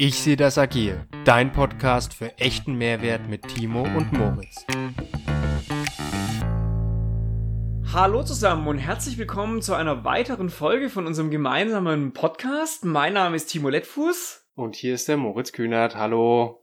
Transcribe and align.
Ich 0.00 0.20
sehe 0.20 0.36
das 0.36 0.58
agil. 0.58 1.06
Dein 1.24 1.52
Podcast 1.52 2.14
für 2.14 2.38
echten 2.38 2.74
Mehrwert 2.74 3.28
mit 3.28 3.48
Timo 3.48 3.82
und 3.82 4.12
Moritz. 4.12 4.64
Hallo 7.92 8.22
zusammen 8.22 8.68
und 8.68 8.78
herzlich 8.78 9.18
willkommen 9.18 9.60
zu 9.60 9.74
einer 9.74 10.04
weiteren 10.04 10.50
Folge 10.50 10.88
von 10.88 11.06
unserem 11.06 11.30
gemeinsamen 11.30 12.12
Podcast. 12.12 12.84
Mein 12.84 13.14
Name 13.14 13.34
ist 13.34 13.46
Timo 13.46 13.70
Lettfuß. 13.70 14.44
Und 14.54 14.76
hier 14.76 14.94
ist 14.94 15.08
der 15.08 15.16
Moritz 15.16 15.52
Kühnert. 15.52 15.96
Hallo. 15.96 16.62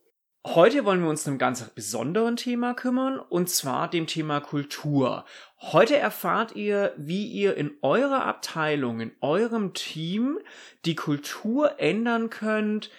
Heute 0.54 0.86
wollen 0.86 1.02
wir 1.02 1.10
uns 1.10 1.28
einem 1.28 1.40
ganz 1.40 1.68
besonderen 1.72 2.36
Thema 2.36 2.76
kümmern, 2.76 3.18
und 3.18 3.50
zwar 3.50 3.90
dem 3.90 4.06
Thema 4.06 4.42
Kultur. 4.42 5.26
Heute 5.60 5.98
erfahrt 5.98 6.56
ihr, 6.56 6.94
wie 6.98 7.26
ihr 7.26 7.58
in 7.58 7.72
eurer 7.82 8.26
Abteilung, 8.26 9.00
in 9.00 9.12
eurem 9.22 9.74
Team 9.74 10.38
die 10.86 10.94
Kultur 10.94 11.80
ändern 11.80 12.30
könnt, 12.30 12.92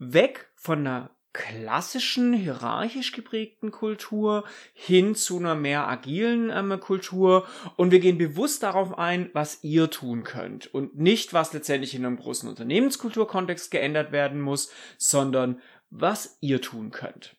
weg 0.00 0.50
von 0.56 0.80
einer 0.80 1.10
klassischen, 1.32 2.32
hierarchisch 2.32 3.12
geprägten 3.12 3.70
Kultur 3.70 4.42
hin 4.72 5.14
zu 5.14 5.38
einer 5.38 5.54
mehr 5.54 5.86
agilen 5.86 6.50
ähm, 6.50 6.80
Kultur 6.80 7.46
und 7.76 7.92
wir 7.92 8.00
gehen 8.00 8.18
bewusst 8.18 8.64
darauf 8.64 8.98
ein, 8.98 9.30
was 9.34 9.62
ihr 9.62 9.88
tun 9.88 10.24
könnt 10.24 10.72
und 10.74 10.98
nicht, 10.98 11.34
was 11.34 11.52
letztendlich 11.52 11.94
in 11.94 12.04
einem 12.04 12.16
großen 12.16 12.48
Unternehmenskulturkontext 12.48 13.70
geändert 13.70 14.10
werden 14.10 14.40
muss, 14.40 14.72
sondern 14.96 15.60
was 15.90 16.38
ihr 16.40 16.60
tun 16.60 16.90
könnt. 16.90 17.36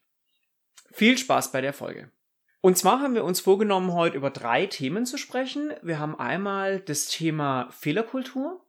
Viel 0.91 1.17
Spaß 1.17 1.51
bei 1.51 1.61
der 1.61 1.73
Folge. 1.73 2.11
Und 2.61 2.77
zwar 2.77 2.99
haben 2.99 3.15
wir 3.15 3.23
uns 3.23 3.39
vorgenommen, 3.39 3.93
heute 3.93 4.17
über 4.17 4.31
drei 4.31 4.65
Themen 4.65 5.05
zu 5.05 5.17
sprechen. 5.17 5.73
Wir 5.81 5.99
haben 5.99 6.19
einmal 6.19 6.81
das 6.81 7.07
Thema 7.07 7.69
Fehlerkultur, 7.71 8.65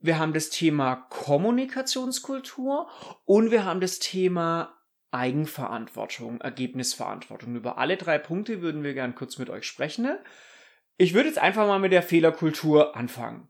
wir 0.00 0.18
haben 0.20 0.32
das 0.32 0.50
Thema 0.50 0.94
Kommunikationskultur 1.10 2.88
und 3.24 3.50
wir 3.50 3.64
haben 3.64 3.80
das 3.80 3.98
Thema 3.98 4.78
Eigenverantwortung, 5.10 6.40
Ergebnisverantwortung. 6.40 7.56
Über 7.56 7.78
alle 7.78 7.96
drei 7.96 8.18
Punkte 8.18 8.60
würden 8.62 8.84
wir 8.84 8.94
gern 8.94 9.16
kurz 9.16 9.38
mit 9.38 9.50
euch 9.50 9.64
sprechen. 9.64 10.16
Ich 10.98 11.14
würde 11.14 11.28
jetzt 11.28 11.38
einfach 11.38 11.66
mal 11.66 11.80
mit 11.80 11.92
der 11.92 12.02
Fehlerkultur 12.04 12.94
anfangen. 12.94 13.48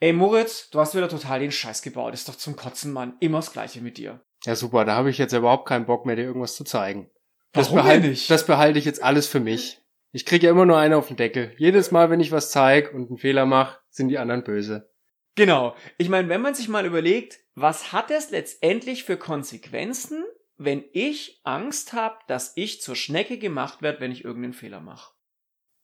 Ey 0.00 0.12
Moritz, 0.12 0.68
du 0.70 0.78
hast 0.80 0.94
wieder 0.94 1.08
total 1.08 1.40
den 1.40 1.52
Scheiß 1.52 1.80
gebaut. 1.80 2.12
Ist 2.12 2.28
doch 2.28 2.36
zum 2.36 2.54
Kotzen, 2.54 2.92
Mann. 2.92 3.16
Immer 3.20 3.38
das 3.38 3.52
Gleiche 3.52 3.80
mit 3.80 3.96
dir. 3.96 4.20
Ja, 4.44 4.54
super, 4.54 4.84
da 4.84 4.94
habe 4.94 5.10
ich 5.10 5.18
jetzt 5.18 5.32
überhaupt 5.32 5.68
keinen 5.68 5.86
Bock 5.86 6.06
mehr, 6.06 6.16
dir 6.16 6.22
irgendwas 6.22 6.56
zu 6.56 6.64
zeigen. 6.64 7.10
Das 7.52 7.72
behalte, 7.72 8.08
nicht? 8.08 8.30
das 8.30 8.46
behalte 8.46 8.78
ich 8.78 8.84
jetzt 8.84 9.02
alles 9.02 9.26
für 9.26 9.40
mich. 9.40 9.80
Ich 10.12 10.24
kriege 10.24 10.46
ja 10.46 10.52
immer 10.52 10.66
nur 10.66 10.78
einen 10.78 10.94
auf 10.94 11.08
den 11.08 11.16
Deckel. 11.16 11.52
Jedes 11.58 11.90
Mal, 11.90 12.10
wenn 12.10 12.20
ich 12.20 12.32
was 12.32 12.50
zeige 12.50 12.90
und 12.90 13.08
einen 13.08 13.18
Fehler 13.18 13.46
mache, 13.46 13.78
sind 13.90 14.08
die 14.08 14.18
anderen 14.18 14.44
böse. 14.44 14.90
Genau. 15.34 15.76
Ich 15.98 16.08
meine, 16.08 16.28
wenn 16.28 16.40
man 16.40 16.54
sich 16.54 16.68
mal 16.68 16.86
überlegt, 16.86 17.40
was 17.54 17.92
hat 17.92 18.10
es 18.10 18.30
letztendlich 18.30 19.04
für 19.04 19.16
Konsequenzen, 19.16 20.24
wenn 20.56 20.84
ich 20.92 21.40
Angst 21.44 21.92
habe, 21.92 22.18
dass 22.26 22.52
ich 22.56 22.80
zur 22.80 22.96
Schnecke 22.96 23.38
gemacht 23.38 23.82
werde, 23.82 24.00
wenn 24.00 24.12
ich 24.12 24.24
irgendeinen 24.24 24.54
Fehler 24.54 24.80
mache? 24.80 25.12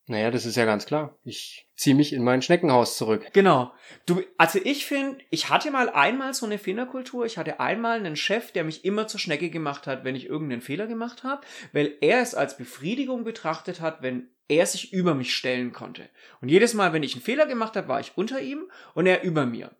Naja, 0.06 0.30
das 0.30 0.44
ist 0.44 0.56
ja 0.56 0.66
ganz 0.66 0.84
klar. 0.84 1.16
Ich 1.24 1.66
ziehe 1.76 1.96
mich 1.96 2.12
in 2.12 2.22
mein 2.22 2.42
Schneckenhaus 2.42 2.98
zurück. 2.98 3.26
Genau. 3.32 3.72
Du, 4.04 4.22
also 4.36 4.58
ich 4.62 4.84
finde, 4.84 5.18
ich 5.30 5.48
hatte 5.48 5.70
mal 5.70 5.88
einmal 5.88 6.34
so 6.34 6.44
eine 6.44 6.58
Fehlerkultur. 6.58 7.24
Ich 7.24 7.38
hatte 7.38 7.58
einmal 7.58 7.98
einen 7.98 8.16
Chef, 8.16 8.52
der 8.52 8.64
mich 8.64 8.84
immer 8.84 9.06
zur 9.06 9.18
Schnecke 9.18 9.48
gemacht 9.48 9.86
hat, 9.86 10.04
wenn 10.04 10.14
ich 10.14 10.26
irgendeinen 10.26 10.60
Fehler 10.60 10.86
gemacht 10.86 11.24
habe, 11.24 11.46
weil 11.72 11.94
er 12.02 12.20
es 12.20 12.34
als 12.34 12.58
Befriedigung 12.58 13.24
betrachtet 13.24 13.80
hat, 13.80 14.02
wenn 14.02 14.28
er 14.46 14.66
sich 14.66 14.92
über 14.92 15.14
mich 15.14 15.34
stellen 15.34 15.72
konnte. 15.72 16.08
Und 16.42 16.50
jedes 16.50 16.74
Mal, 16.74 16.92
wenn 16.92 17.02
ich 17.02 17.14
einen 17.14 17.22
Fehler 17.22 17.46
gemacht 17.46 17.74
habe, 17.74 17.88
war 17.88 18.00
ich 18.00 18.12
unter 18.16 18.42
ihm 18.42 18.70
und 18.92 19.06
er 19.06 19.22
über 19.22 19.46
mir. 19.46 19.70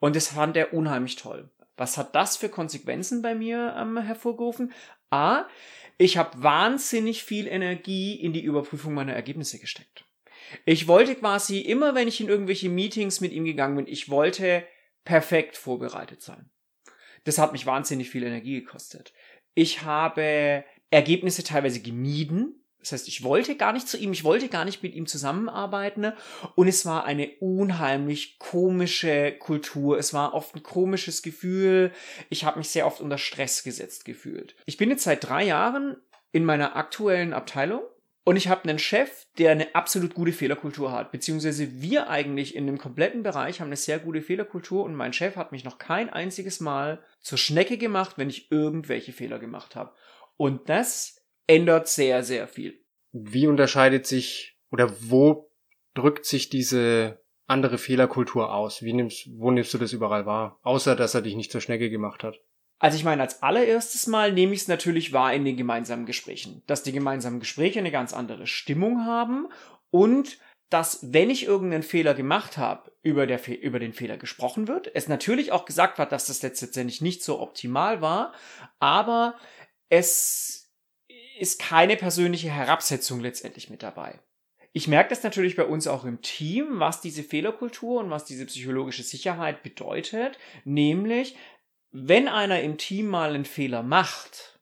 Und 0.00 0.16
das 0.16 0.28
fand 0.28 0.56
er 0.56 0.72
unheimlich 0.72 1.16
toll. 1.16 1.50
Was 1.76 1.98
hat 1.98 2.14
das 2.14 2.36
für 2.36 2.48
Konsequenzen 2.48 3.20
bei 3.20 3.34
mir 3.34 3.74
ähm, 3.76 3.98
hervorgerufen? 3.98 4.72
A, 5.10 5.44
ich 5.98 6.16
habe 6.16 6.42
wahnsinnig 6.42 7.22
viel 7.22 7.46
Energie 7.46 8.14
in 8.14 8.32
die 8.32 8.42
Überprüfung 8.42 8.94
meiner 8.94 9.14
Ergebnisse 9.14 9.58
gesteckt. 9.58 10.04
Ich 10.64 10.88
wollte 10.88 11.14
quasi 11.14 11.60
immer, 11.60 11.94
wenn 11.94 12.08
ich 12.08 12.20
in 12.20 12.28
irgendwelche 12.28 12.68
Meetings 12.68 13.20
mit 13.20 13.32
ihm 13.32 13.44
gegangen 13.44 13.76
bin, 13.76 13.86
ich 13.86 14.08
wollte 14.08 14.66
perfekt 15.04 15.56
vorbereitet 15.56 16.22
sein. 16.22 16.50
Das 17.24 17.38
hat 17.38 17.52
mich 17.52 17.66
wahnsinnig 17.66 18.10
viel 18.10 18.22
Energie 18.22 18.60
gekostet. 18.60 19.12
Ich 19.54 19.82
habe 19.82 20.64
Ergebnisse 20.90 21.44
teilweise 21.44 21.80
gemieden, 21.80 22.63
das 22.84 22.92
heißt, 22.92 23.08
ich 23.08 23.24
wollte 23.24 23.56
gar 23.56 23.72
nicht 23.72 23.88
zu 23.88 23.96
ihm, 23.96 24.12
ich 24.12 24.24
wollte 24.24 24.48
gar 24.50 24.66
nicht 24.66 24.82
mit 24.82 24.94
ihm 24.94 25.06
zusammenarbeiten. 25.06 26.02
Ne? 26.02 26.16
Und 26.54 26.68
es 26.68 26.84
war 26.84 27.06
eine 27.06 27.30
unheimlich 27.40 28.38
komische 28.38 29.32
Kultur. 29.32 29.98
Es 29.98 30.12
war 30.12 30.34
oft 30.34 30.54
ein 30.54 30.62
komisches 30.62 31.22
Gefühl. 31.22 31.92
Ich 32.28 32.44
habe 32.44 32.58
mich 32.58 32.68
sehr 32.68 32.86
oft 32.86 33.00
unter 33.00 33.16
Stress 33.16 33.62
gesetzt 33.62 34.04
gefühlt. 34.04 34.54
Ich 34.66 34.76
bin 34.76 34.90
jetzt 34.90 35.04
seit 35.04 35.26
drei 35.26 35.44
Jahren 35.44 35.96
in 36.30 36.44
meiner 36.44 36.76
aktuellen 36.76 37.32
Abteilung 37.32 37.80
und 38.22 38.36
ich 38.36 38.48
habe 38.48 38.68
einen 38.68 38.78
Chef, 38.78 39.24
der 39.38 39.52
eine 39.52 39.74
absolut 39.74 40.12
gute 40.12 40.32
Fehlerkultur 40.32 40.92
hat. 40.92 41.10
Beziehungsweise 41.10 41.80
wir 41.80 42.10
eigentlich 42.10 42.54
in 42.54 42.66
dem 42.66 42.76
kompletten 42.76 43.22
Bereich 43.22 43.62
haben 43.62 43.68
eine 43.68 43.76
sehr 43.76 43.98
gute 43.98 44.20
Fehlerkultur 44.20 44.84
und 44.84 44.94
mein 44.94 45.14
Chef 45.14 45.36
hat 45.36 45.52
mich 45.52 45.64
noch 45.64 45.78
kein 45.78 46.10
einziges 46.10 46.60
Mal 46.60 47.02
zur 47.22 47.38
Schnecke 47.38 47.78
gemacht, 47.78 48.18
wenn 48.18 48.28
ich 48.28 48.50
irgendwelche 48.50 49.14
Fehler 49.14 49.38
gemacht 49.38 49.74
habe. 49.74 49.94
Und 50.36 50.68
das 50.68 51.23
ändert 51.46 51.88
sehr, 51.88 52.22
sehr 52.22 52.48
viel. 52.48 52.80
Wie 53.12 53.46
unterscheidet 53.46 54.06
sich 54.06 54.56
oder 54.70 54.92
wo 55.00 55.50
drückt 55.94 56.26
sich 56.26 56.48
diese 56.48 57.20
andere 57.46 57.78
Fehlerkultur 57.78 58.52
aus? 58.52 58.82
Wie 58.82 58.92
nimmst, 58.92 59.28
wo 59.38 59.50
nimmst 59.50 59.72
du 59.74 59.78
das 59.78 59.92
überall 59.92 60.26
wahr? 60.26 60.58
Außer, 60.62 60.96
dass 60.96 61.14
er 61.14 61.22
dich 61.22 61.36
nicht 61.36 61.52
zur 61.52 61.60
Schnecke 61.60 61.90
gemacht 61.90 62.24
hat. 62.24 62.40
Also 62.78 62.96
ich 62.96 63.04
meine, 63.04 63.22
als 63.22 63.42
allererstes 63.42 64.06
Mal 64.06 64.32
nehme 64.32 64.52
ich 64.52 64.62
es 64.62 64.68
natürlich 64.68 65.12
wahr 65.12 65.32
in 65.32 65.44
den 65.44 65.56
gemeinsamen 65.56 66.06
Gesprächen. 66.06 66.62
Dass 66.66 66.82
die 66.82 66.92
gemeinsamen 66.92 67.40
Gespräche 67.40 67.78
eine 67.78 67.92
ganz 67.92 68.12
andere 68.12 68.46
Stimmung 68.46 69.06
haben 69.06 69.48
und 69.90 70.38
dass, 70.70 71.12
wenn 71.12 71.30
ich 71.30 71.46
irgendeinen 71.46 71.84
Fehler 71.84 72.14
gemacht 72.14 72.58
habe, 72.58 72.90
über, 73.02 73.26
der 73.26 73.40
über 73.62 73.78
den 73.78 73.92
Fehler 73.92 74.16
gesprochen 74.16 74.66
wird. 74.66 74.90
Es 74.92 75.08
natürlich 75.08 75.52
auch 75.52 75.66
gesagt 75.66 75.98
wird, 75.98 76.10
dass 76.10 76.26
das 76.26 76.42
letztendlich 76.42 77.00
nicht 77.00 77.22
so 77.22 77.40
optimal 77.40 78.00
war, 78.00 78.32
aber 78.80 79.36
es 79.88 80.63
ist 81.38 81.60
keine 81.60 81.96
persönliche 81.96 82.50
Herabsetzung 82.50 83.20
letztendlich 83.20 83.70
mit 83.70 83.82
dabei. 83.82 84.20
Ich 84.72 84.88
merke 84.88 85.10
das 85.10 85.22
natürlich 85.22 85.54
bei 85.54 85.64
uns 85.64 85.86
auch 85.86 86.04
im 86.04 86.20
Team, 86.20 86.80
was 86.80 87.00
diese 87.00 87.22
Fehlerkultur 87.22 88.00
und 88.00 88.10
was 88.10 88.24
diese 88.24 88.46
psychologische 88.46 89.04
Sicherheit 89.04 89.62
bedeutet, 89.62 90.38
nämlich 90.64 91.36
wenn 91.92 92.26
einer 92.26 92.60
im 92.60 92.76
Team 92.76 93.06
mal 93.06 93.30
einen 93.30 93.44
Fehler 93.44 93.84
macht, 93.84 94.58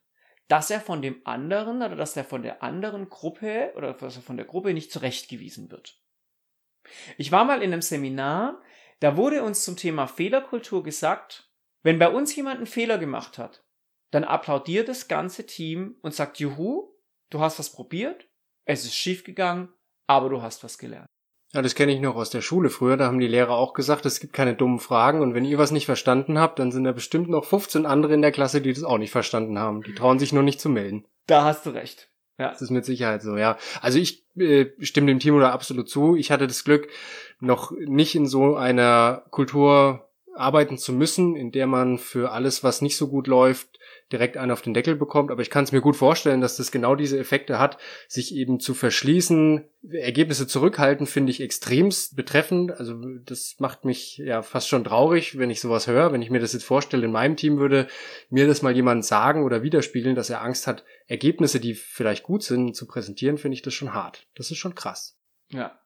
dass 0.47 0.69
er 0.69 0.81
von 0.81 1.01
dem 1.01 1.21
anderen 1.23 1.77
oder 1.77 1.95
dass 1.95 2.15
er 2.15 2.25
von 2.25 2.43
der 2.43 2.61
anderen 2.61 3.09
Gruppe 3.09 3.73
oder 3.75 3.93
dass 3.93 4.17
er 4.17 4.21
von 4.21 4.37
der 4.37 4.45
Gruppe 4.45 4.73
nicht 4.75 4.91
zurechtgewiesen 4.91 5.71
wird. 5.71 5.99
Ich 7.17 7.31
war 7.31 7.43
mal 7.45 7.63
in 7.63 7.73
einem 7.73 7.81
Seminar, 7.81 8.61
da 8.99 9.17
wurde 9.17 9.41
uns 9.41 9.63
zum 9.63 9.77
Thema 9.77 10.05
Fehlerkultur 10.05 10.83
gesagt, 10.83 11.49
wenn 11.81 11.97
bei 11.97 12.09
uns 12.09 12.35
jemand 12.35 12.57
einen 12.57 12.67
Fehler 12.67 12.99
gemacht 12.99 13.39
hat, 13.39 13.62
dann 14.13 14.23
applaudiert 14.23 14.89
das 14.89 15.07
ganze 15.07 15.45
Team 15.45 15.95
und 16.01 16.13
sagt, 16.13 16.39
juhu, 16.39 16.91
du 17.31 17.39
hast 17.39 17.57
was 17.57 17.71
probiert, 17.71 18.27
es 18.65 18.85
ist 18.85 18.95
schiefgegangen, 18.95 19.69
aber 20.07 20.29
du 20.29 20.41
hast 20.41 20.63
was 20.63 20.77
gelernt. 20.77 21.07
Ja, 21.51 21.61
das 21.61 21.75
kenne 21.75 21.93
ich 21.93 21.99
noch 21.99 22.15
aus 22.15 22.29
der 22.29 22.41
Schule 22.41 22.69
früher. 22.69 22.97
Da 22.97 23.05
haben 23.05 23.19
die 23.19 23.27
Lehrer 23.27 23.53
auch 23.53 23.73
gesagt, 23.73 24.05
es 24.05 24.19
gibt 24.19 24.33
keine 24.33 24.55
dummen 24.55 24.79
Fragen 24.79 25.21
und 25.21 25.33
wenn 25.33 25.45
ihr 25.45 25.57
was 25.57 25.71
nicht 25.71 25.85
verstanden 25.85 26.39
habt, 26.39 26.59
dann 26.59 26.71
sind 26.71 26.83
da 26.83 26.91
bestimmt 26.91 27.29
noch 27.29 27.45
15 27.45 27.85
andere 27.85 28.13
in 28.13 28.21
der 28.21 28.31
Klasse, 28.31 28.61
die 28.61 28.73
das 28.73 28.83
auch 28.83 28.97
nicht 28.97 29.11
verstanden 29.11 29.57
haben. 29.57 29.81
Die 29.83 29.93
trauen 29.93 30.19
sich 30.19 30.31
nur 30.31 30.43
nicht 30.43 30.61
zu 30.61 30.69
melden. 30.69 31.05
Da 31.27 31.43
hast 31.43 31.65
du 31.65 31.71
recht. 31.71 32.09
Ja. 32.39 32.49
Das 32.49 32.61
ist 32.61 32.71
mit 32.71 32.85
Sicherheit 32.85 33.21
so, 33.21 33.37
ja. 33.37 33.57
Also 33.81 33.99
ich 33.99 34.27
äh, 34.35 34.67
stimme 34.79 35.07
dem 35.07 35.19
Timo 35.19 35.39
da 35.39 35.51
absolut 35.51 35.89
zu. 35.89 36.15
Ich 36.15 36.31
hatte 36.31 36.47
das 36.47 36.63
Glück, 36.63 36.87
noch 37.39 37.71
nicht 37.71 38.15
in 38.15 38.25
so 38.25 38.55
einer 38.55 39.23
Kultur 39.29 40.09
arbeiten 40.35 40.77
zu 40.77 40.93
müssen, 40.93 41.35
in 41.35 41.51
der 41.51 41.67
man 41.67 41.97
für 41.97 42.31
alles, 42.31 42.63
was 42.63 42.81
nicht 42.81 42.97
so 42.97 43.07
gut 43.07 43.27
läuft, 43.27 43.79
direkt 44.11 44.37
einen 44.37 44.51
auf 44.51 44.61
den 44.61 44.73
Deckel 44.73 44.95
bekommt. 44.95 45.31
Aber 45.31 45.41
ich 45.41 45.49
kann 45.49 45.63
es 45.63 45.71
mir 45.71 45.81
gut 45.81 45.95
vorstellen, 45.95 46.41
dass 46.41 46.57
das 46.57 46.71
genau 46.71 46.95
diese 46.95 47.17
Effekte 47.19 47.59
hat, 47.59 47.77
sich 48.07 48.33
eben 48.35 48.59
zu 48.59 48.73
verschließen. 48.73 49.65
Ergebnisse 49.91 50.47
zurückhalten 50.47 51.07
finde 51.07 51.31
ich 51.31 51.41
extremst 51.41 52.15
betreffend. 52.15 52.71
Also 52.71 52.99
das 53.25 53.55
macht 53.59 53.85
mich 53.85 54.17
ja 54.17 54.41
fast 54.41 54.69
schon 54.69 54.83
traurig, 54.83 55.37
wenn 55.37 55.49
ich 55.49 55.61
sowas 55.61 55.87
höre. 55.87 56.11
Wenn 56.11 56.21
ich 56.21 56.29
mir 56.29 56.39
das 56.39 56.53
jetzt 56.53 56.65
vorstelle, 56.65 57.05
in 57.05 57.11
meinem 57.11 57.35
Team 57.35 57.57
würde 57.57 57.87
mir 58.29 58.47
das 58.47 58.61
mal 58.61 58.75
jemand 58.75 59.05
sagen 59.05 59.43
oder 59.43 59.63
widerspiegeln, 59.63 60.15
dass 60.15 60.29
er 60.29 60.41
Angst 60.41 60.67
hat, 60.67 60.83
Ergebnisse, 61.07 61.59
die 61.59 61.73
vielleicht 61.73 62.23
gut 62.23 62.43
sind, 62.43 62.75
zu 62.75 62.87
präsentieren, 62.87 63.37
finde 63.37 63.55
ich 63.55 63.61
das 63.61 63.73
schon 63.73 63.93
hart. 63.93 64.27
Das 64.35 64.51
ist 64.51 64.57
schon 64.57 64.75
krass. 64.75 65.17
Ja, 65.49 65.79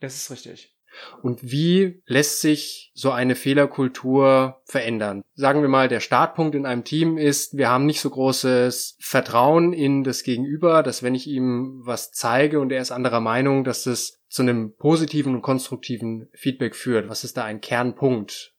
das 0.00 0.16
ist 0.16 0.30
richtig. 0.30 0.74
Und 1.22 1.50
wie 1.50 2.02
lässt 2.06 2.40
sich 2.40 2.90
so 2.94 3.10
eine 3.10 3.34
Fehlerkultur 3.34 4.60
verändern? 4.64 5.22
Sagen 5.34 5.62
wir 5.62 5.68
mal, 5.68 5.88
der 5.88 6.00
Startpunkt 6.00 6.54
in 6.54 6.66
einem 6.66 6.84
Team 6.84 7.18
ist, 7.18 7.56
wir 7.56 7.68
haben 7.68 7.86
nicht 7.86 8.00
so 8.00 8.10
großes 8.10 8.96
Vertrauen 9.00 9.72
in 9.72 10.04
das 10.04 10.22
Gegenüber, 10.22 10.82
dass 10.82 11.02
wenn 11.02 11.14
ich 11.14 11.26
ihm 11.26 11.80
was 11.84 12.12
zeige 12.12 12.60
und 12.60 12.72
er 12.72 12.82
ist 12.82 12.92
anderer 12.92 13.20
Meinung, 13.20 13.64
dass 13.64 13.84
das 13.84 14.20
zu 14.28 14.42
einem 14.42 14.74
positiven 14.76 15.34
und 15.34 15.42
konstruktiven 15.42 16.28
Feedback 16.34 16.76
führt. 16.76 17.08
Was 17.08 17.24
ist 17.24 17.36
da 17.36 17.44
ein 17.44 17.60
Kernpunkt? 17.60 18.54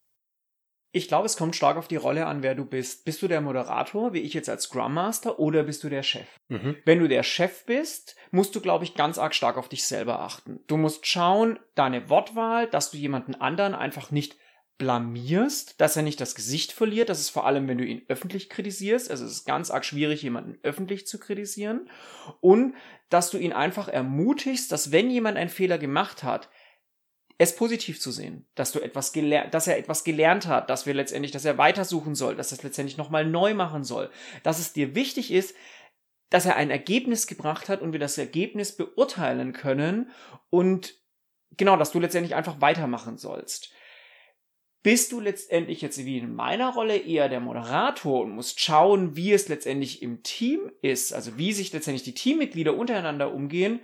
Ich 0.94 1.08
glaube, 1.08 1.26
es 1.26 1.38
kommt 1.38 1.56
stark 1.56 1.78
auf 1.78 1.88
die 1.88 1.96
Rolle 1.96 2.26
an, 2.26 2.44
wer 2.44 2.54
du 2.54 2.66
bist. 2.66 3.06
Bist 3.06 3.22
du 3.22 3.28
der 3.30 3.40
Moderator, 3.40 4.14
wie 4.14 4.20
ich 4.20 4.34
jetzt 4.34 4.50
als 4.50 4.64
Scrum 4.64 4.94
Master, 4.94 5.40
oder 5.40 5.64
bist 5.64 5.84
du 5.84 5.90
der 5.90 6.04
Chef? 6.04 6.28
Mhm. 6.50 6.76
Wenn 6.84 7.00
du 7.00 7.08
der 7.08 7.24
Chef 7.24 7.66
bist, 7.66 8.18
musst 8.32 8.56
du, 8.56 8.62
glaube 8.62 8.84
ich, 8.84 8.96
ganz 8.96 9.18
arg 9.18 9.34
stark 9.34 9.58
auf 9.58 9.70
dich 9.70 9.86
selber 9.86 10.20
achten. 10.20 10.60
Du 10.68 10.76
musst 10.76 11.08
schauen, 11.08 11.60
deine 11.76 12.10
Wortwahl, 12.10 12.68
dass 12.68 12.92
du 12.92 12.98
jemanden 12.98 13.36
anderen 13.36 13.74
einfach 13.74 14.12
nicht 14.12 14.36
blamierst, 14.78 15.80
dass 15.80 15.96
er 15.96 16.02
nicht 16.02 16.20
das 16.20 16.34
Gesicht 16.34 16.72
verliert. 16.72 17.08
Das 17.08 17.20
ist 17.20 17.30
vor 17.30 17.46
allem, 17.46 17.68
wenn 17.68 17.78
du 17.78 17.86
ihn 17.86 18.02
öffentlich 18.08 18.50
kritisierst. 18.50 19.12
Also 19.12 19.26
es 19.26 19.32
ist 19.32 19.46
ganz 19.46 19.70
arg 19.70 19.86
schwierig, 19.86 20.24
jemanden 20.24 20.58
öffentlich 20.64 21.06
zu 21.06 21.20
kritisieren. 21.20 21.88
Und 22.40 22.74
dass 23.10 23.30
du 23.30 23.38
ihn 23.38 23.54
einfach 23.54 23.88
ermutigst, 23.88 24.72
dass 24.72 24.92
wenn 24.92 25.12
jemand 25.12 25.38
einen 25.38 25.52
Fehler 25.52 25.78
gemacht 25.78 26.24
hat, 26.24 26.50
es 27.42 27.56
positiv 27.56 28.00
zu 28.00 28.12
sehen, 28.12 28.46
dass 28.54 28.72
du 28.72 28.80
etwas 28.80 29.14
gelernt, 29.14 29.52
dass 29.56 29.66
er 29.66 29.80
etwas 29.80 30.04
gelernt 30.04 30.46
hat, 30.46 30.70
dass 30.70 30.86
wir 30.86 30.94
letztendlich, 30.94 31.32
dass 31.32 31.44
er 31.44 31.58
weitersuchen 31.58 32.14
soll, 32.14 32.36
dass 32.36 32.52
er 32.52 32.60
es 32.60 32.64
letztendlich 32.64 32.98
nochmal 32.98 33.26
neu 33.26 33.56
machen 33.56 33.84
soll, 33.84 34.12
dass 34.44 34.60
es 34.60 34.74
dir 34.74 34.94
wichtig 34.94 35.32
ist, 35.32 35.56
dass 36.30 36.46
er 36.46 36.56
ein 36.56 36.70
Ergebnis 36.70 37.26
gebracht 37.26 37.68
hat 37.68 37.82
und 37.82 37.94
wir 37.94 38.00
das 38.00 38.20
Ergebnis 38.20 38.78
beurteilen 38.78 39.54
können 39.54 40.12
und 40.52 40.94
genau, 41.58 41.78
dass 41.78 41.92
du 41.92 42.00
letztendlich 42.00 42.36
einfach 42.36 42.62
weitermachen 42.62 43.18
sollst. 43.18 43.74
Bist 44.84 45.12
du 45.12 45.20
letztendlich 45.20 45.82
jetzt 45.82 46.06
wie 46.06 46.20
in 46.20 46.36
meiner 46.36 46.72
Rolle 46.72 46.98
eher 46.98 47.28
der 47.28 47.40
Moderator 47.40 48.22
und 48.22 48.36
musst 48.36 48.60
schauen, 48.60 49.16
wie 49.16 49.34
es 49.34 49.48
letztendlich 49.48 50.04
im 50.04 50.22
Team 50.22 50.72
ist, 50.84 51.12
also 51.12 51.40
wie 51.40 51.54
sich 51.54 51.74
letztendlich 51.74 52.04
die 52.04 52.14
Teammitglieder 52.14 52.76
untereinander 52.78 53.34
umgehen, 53.34 53.80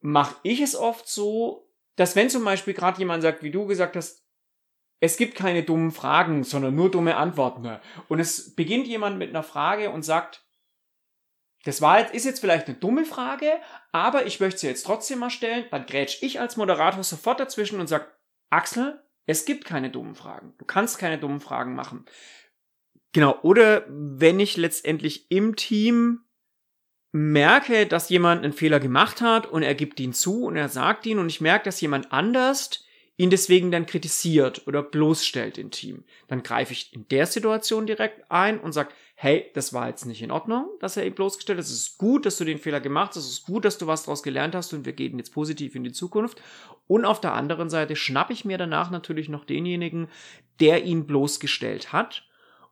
mache 0.00 0.36
ich 0.44 0.60
es 0.60 0.76
oft 0.76 1.08
so, 1.08 1.66
dass 2.00 2.16
wenn 2.16 2.30
zum 2.30 2.46
Beispiel 2.46 2.72
gerade 2.72 2.98
jemand 2.98 3.22
sagt, 3.22 3.42
wie 3.42 3.50
du 3.50 3.66
gesagt 3.66 3.94
hast, 3.94 4.26
es 5.00 5.18
gibt 5.18 5.34
keine 5.34 5.64
dummen 5.64 5.90
Fragen, 5.90 6.44
sondern 6.44 6.74
nur 6.74 6.90
dumme 6.90 7.14
Antworten. 7.16 7.78
Und 8.08 8.20
es 8.20 8.54
beginnt 8.54 8.86
jemand 8.86 9.18
mit 9.18 9.28
einer 9.28 9.42
Frage 9.42 9.90
und 9.90 10.02
sagt, 10.02 10.48
das 11.64 11.82
war 11.82 12.00
jetzt, 12.00 12.14
ist 12.14 12.24
jetzt 12.24 12.40
vielleicht 12.40 12.68
eine 12.68 12.78
dumme 12.78 13.04
Frage, 13.04 13.52
aber 13.92 14.24
ich 14.24 14.40
möchte 14.40 14.60
sie 14.60 14.68
jetzt 14.68 14.86
trotzdem 14.86 15.18
mal 15.18 15.28
stellen. 15.28 15.66
Dann 15.70 15.84
grätsch 15.84 16.22
ich 16.22 16.40
als 16.40 16.56
Moderator 16.56 17.04
sofort 17.04 17.38
dazwischen 17.38 17.80
und 17.80 17.86
sag, 17.86 18.18
Axel, 18.48 19.04
es 19.26 19.44
gibt 19.44 19.66
keine 19.66 19.90
dummen 19.90 20.14
Fragen. 20.14 20.54
Du 20.56 20.64
kannst 20.64 20.98
keine 20.98 21.18
dummen 21.18 21.40
Fragen 21.40 21.74
machen. 21.74 22.06
Genau. 23.12 23.38
Oder 23.42 23.84
wenn 23.88 24.40
ich 24.40 24.56
letztendlich 24.56 25.30
im 25.30 25.54
Team 25.54 26.24
merke, 27.12 27.86
dass 27.86 28.08
jemand 28.08 28.44
einen 28.44 28.52
Fehler 28.52 28.80
gemacht 28.80 29.20
hat 29.20 29.46
und 29.46 29.62
er 29.62 29.74
gibt 29.74 29.98
ihn 30.00 30.12
zu 30.12 30.44
und 30.44 30.56
er 30.56 30.68
sagt 30.68 31.06
ihn 31.06 31.18
und 31.18 31.28
ich 31.28 31.40
merke, 31.40 31.64
dass 31.64 31.80
jemand 31.80 32.12
anders 32.12 32.84
ihn 33.16 33.28
deswegen 33.28 33.70
dann 33.70 33.84
kritisiert 33.84 34.66
oder 34.66 34.82
bloßstellt 34.82 35.58
im 35.58 35.70
Team, 35.70 36.04
dann 36.28 36.42
greife 36.42 36.72
ich 36.72 36.94
in 36.94 37.06
der 37.08 37.26
Situation 37.26 37.86
direkt 37.86 38.30
ein 38.30 38.58
und 38.58 38.72
sage, 38.72 38.90
hey, 39.14 39.50
das 39.52 39.74
war 39.74 39.88
jetzt 39.88 40.06
nicht 40.06 40.22
in 40.22 40.30
Ordnung, 40.30 40.70
dass 40.80 40.96
er 40.96 41.04
ihn 41.04 41.14
bloßgestellt 41.14 41.58
hat. 41.58 41.66
Es 41.66 41.70
ist 41.70 41.98
gut, 41.98 42.24
dass 42.24 42.38
du 42.38 42.44
den 42.44 42.56
Fehler 42.56 42.80
gemacht 42.80 43.10
hast. 43.10 43.26
Es 43.26 43.32
ist 43.32 43.44
gut, 43.44 43.66
dass 43.66 43.76
du 43.76 43.86
was 43.86 44.04
daraus 44.04 44.22
gelernt 44.22 44.54
hast 44.54 44.72
und 44.72 44.86
wir 44.86 44.94
gehen 44.94 45.18
jetzt 45.18 45.34
positiv 45.34 45.74
in 45.74 45.84
die 45.84 45.92
Zukunft. 45.92 46.40
Und 46.86 47.04
auf 47.04 47.20
der 47.20 47.34
anderen 47.34 47.68
Seite 47.68 47.94
schnappe 47.94 48.32
ich 48.32 48.46
mir 48.46 48.56
danach 48.56 48.90
natürlich 48.90 49.28
noch 49.28 49.44
denjenigen, 49.44 50.08
der 50.58 50.84
ihn 50.84 51.06
bloßgestellt 51.06 51.92
hat 51.92 52.24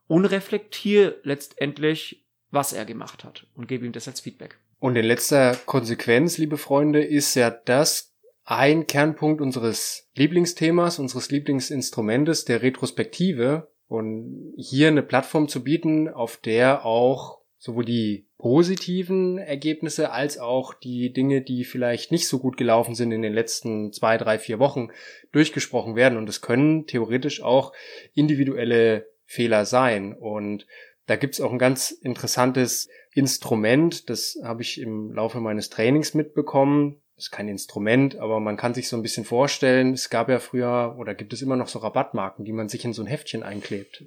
und 0.07 0.25
reflektiere 0.25 1.17
letztendlich, 1.21 2.25
was 2.51 2.73
er 2.73 2.85
gemacht 2.85 3.23
hat 3.23 3.45
und 3.55 3.67
gebe 3.67 3.85
ihm 3.85 3.91
das 3.91 4.07
als 4.07 4.19
Feedback. 4.19 4.57
Und 4.79 4.95
in 4.95 5.05
letzter 5.05 5.55
Konsequenz, 5.65 6.37
liebe 6.37 6.57
Freunde, 6.57 7.03
ist 7.03 7.35
ja 7.35 7.49
das 7.49 8.13
ein 8.45 8.87
Kernpunkt 8.87 9.41
unseres 9.41 10.09
Lieblingsthemas, 10.15 10.97
unseres 10.99 11.29
Lieblingsinstrumentes, 11.29 12.45
der 12.45 12.61
Retrospektive. 12.61 13.69
Und 13.87 14.53
hier 14.57 14.87
eine 14.87 15.03
Plattform 15.03 15.47
zu 15.47 15.63
bieten, 15.63 16.09
auf 16.09 16.37
der 16.37 16.85
auch 16.85 17.39
sowohl 17.57 17.85
die 17.85 18.27
positiven 18.37 19.37
Ergebnisse 19.37 20.11
als 20.11 20.37
auch 20.37 20.73
die 20.73 21.11
Dinge, 21.11 21.41
die 21.41 21.65
vielleicht 21.65 22.11
nicht 22.11 22.27
so 22.27 22.39
gut 22.39 22.55
gelaufen 22.55 22.95
sind 22.95 23.11
in 23.11 23.21
den 23.21 23.33
letzten 23.33 23.91
zwei, 23.91 24.17
drei, 24.17 24.39
vier 24.39 24.59
Wochen 24.59 24.89
durchgesprochen 25.31 25.95
werden. 25.95 26.17
Und 26.17 26.29
es 26.29 26.41
können 26.41 26.87
theoretisch 26.87 27.43
auch 27.43 27.73
individuelle 28.13 29.09
Fehler 29.25 29.65
sein. 29.65 30.13
Und 30.13 30.65
da 31.09 31.15
gibt's 31.15 31.41
auch 31.41 31.51
ein 31.51 31.57
ganz 31.57 31.89
interessantes 31.89 32.87
Instrument, 33.13 34.09
das 34.11 34.37
habe 34.43 34.61
ich 34.61 34.79
im 34.79 35.11
Laufe 35.11 35.39
meines 35.39 35.71
Trainings 35.71 36.13
mitbekommen. 36.13 37.01
Das 37.15 37.25
ist 37.25 37.31
kein 37.31 37.49
Instrument, 37.49 38.17
aber 38.17 38.39
man 38.39 38.55
kann 38.55 38.75
sich 38.75 38.87
so 38.87 38.95
ein 38.95 39.01
bisschen 39.01 39.25
vorstellen, 39.25 39.93
es 39.93 40.09
gab 40.09 40.29
ja 40.29 40.39
früher 40.39 40.95
oder 40.99 41.15
gibt 41.15 41.33
es 41.33 41.41
immer 41.41 41.55
noch 41.55 41.67
so 41.67 41.79
Rabattmarken, 41.79 42.45
die 42.45 42.53
man 42.53 42.69
sich 42.69 42.85
in 42.85 42.93
so 42.93 43.01
ein 43.01 43.07
Heftchen 43.07 43.43
einklebt. 43.43 44.05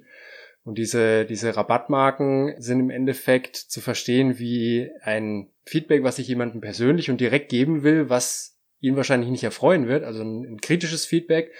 Und 0.63 0.77
diese, 0.77 1.25
diese 1.25 1.55
Rabattmarken 1.55 2.55
sind 2.57 2.79
im 2.79 2.89
Endeffekt 2.89 3.57
zu 3.57 3.81
verstehen 3.81 4.39
wie 4.39 4.89
ein 5.01 5.49
Feedback, 5.65 6.03
was 6.03 6.19
ich 6.19 6.27
jemandem 6.29 6.61
persönlich 6.61 7.09
und 7.09 7.19
direkt 7.19 7.49
geben 7.49 7.83
will, 7.83 8.09
was 8.09 8.57
ihn 8.79 8.95
wahrscheinlich 8.95 9.29
nicht 9.29 9.43
erfreuen 9.43 9.89
wird, 9.89 10.05
also 10.05 10.23
ein, 10.23 10.45
ein 10.45 10.61
kritisches 10.61 11.05
Feedback, 11.05 11.51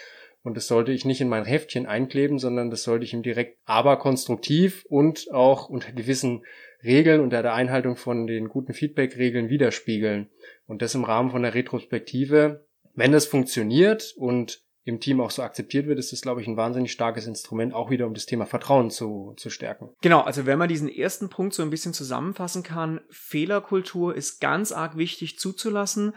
und 0.44 0.58
das 0.58 0.68
sollte 0.68 0.92
ich 0.92 1.06
nicht 1.06 1.22
in 1.22 1.30
mein 1.30 1.46
Heftchen 1.46 1.86
einkleben, 1.86 2.38
sondern 2.38 2.70
das 2.70 2.84
sollte 2.84 3.06
ich 3.06 3.14
ihm 3.14 3.24
direkt 3.24 3.58
aber 3.66 3.98
konstruktiv 3.98 4.86
und 4.90 5.32
auch 5.32 5.70
unter 5.70 5.92
gewissen 5.94 6.44
Regeln, 6.84 7.22
unter 7.22 7.42
der 7.42 7.54
Einhaltung 7.54 7.96
von 7.96 8.28
den 8.28 8.50
guten 8.50 8.74
Feedback-Regeln 8.74 9.50
widerspiegeln. 9.50 10.30
Und 10.68 10.82
das 10.82 10.96
im 10.96 11.06
Rahmen 11.06 11.32
von 11.32 11.44
der 11.44 11.54
Retrospektive. 11.54 12.66
Wenn 12.94 13.14
das 13.14 13.26
funktioniert 13.26 14.14
und 14.18 14.62
im 14.86 15.00
Team 15.00 15.22
auch 15.22 15.32
so 15.32 15.42
akzeptiert 15.42 15.88
wird, 15.88 15.98
ist 15.98 16.12
das, 16.12 16.22
glaube 16.22 16.42
ich, 16.42 16.48
ein 16.48 16.58
wahnsinnig 16.58 16.92
starkes 16.92 17.26
Instrument, 17.26 17.74
auch 17.74 17.90
wieder 17.90 18.06
um 18.06 18.14
das 18.14 18.26
Thema 18.26 18.46
Vertrauen 18.46 18.92
zu, 18.92 19.34
zu 19.38 19.50
stärken. 19.50 19.90
Genau, 20.02 20.20
also 20.20 20.46
wenn 20.46 20.60
man 20.60 20.68
diesen 20.68 20.90
ersten 20.90 21.30
Punkt 21.30 21.54
so 21.54 21.64
ein 21.64 21.70
bisschen 21.70 21.94
zusammenfassen 21.94 22.64
kann, 22.64 23.00
Fehlerkultur 23.10 24.14
ist 24.14 24.42
ganz 24.42 24.74
arg 24.74 24.98
wichtig 24.98 25.40
zuzulassen. 25.40 26.14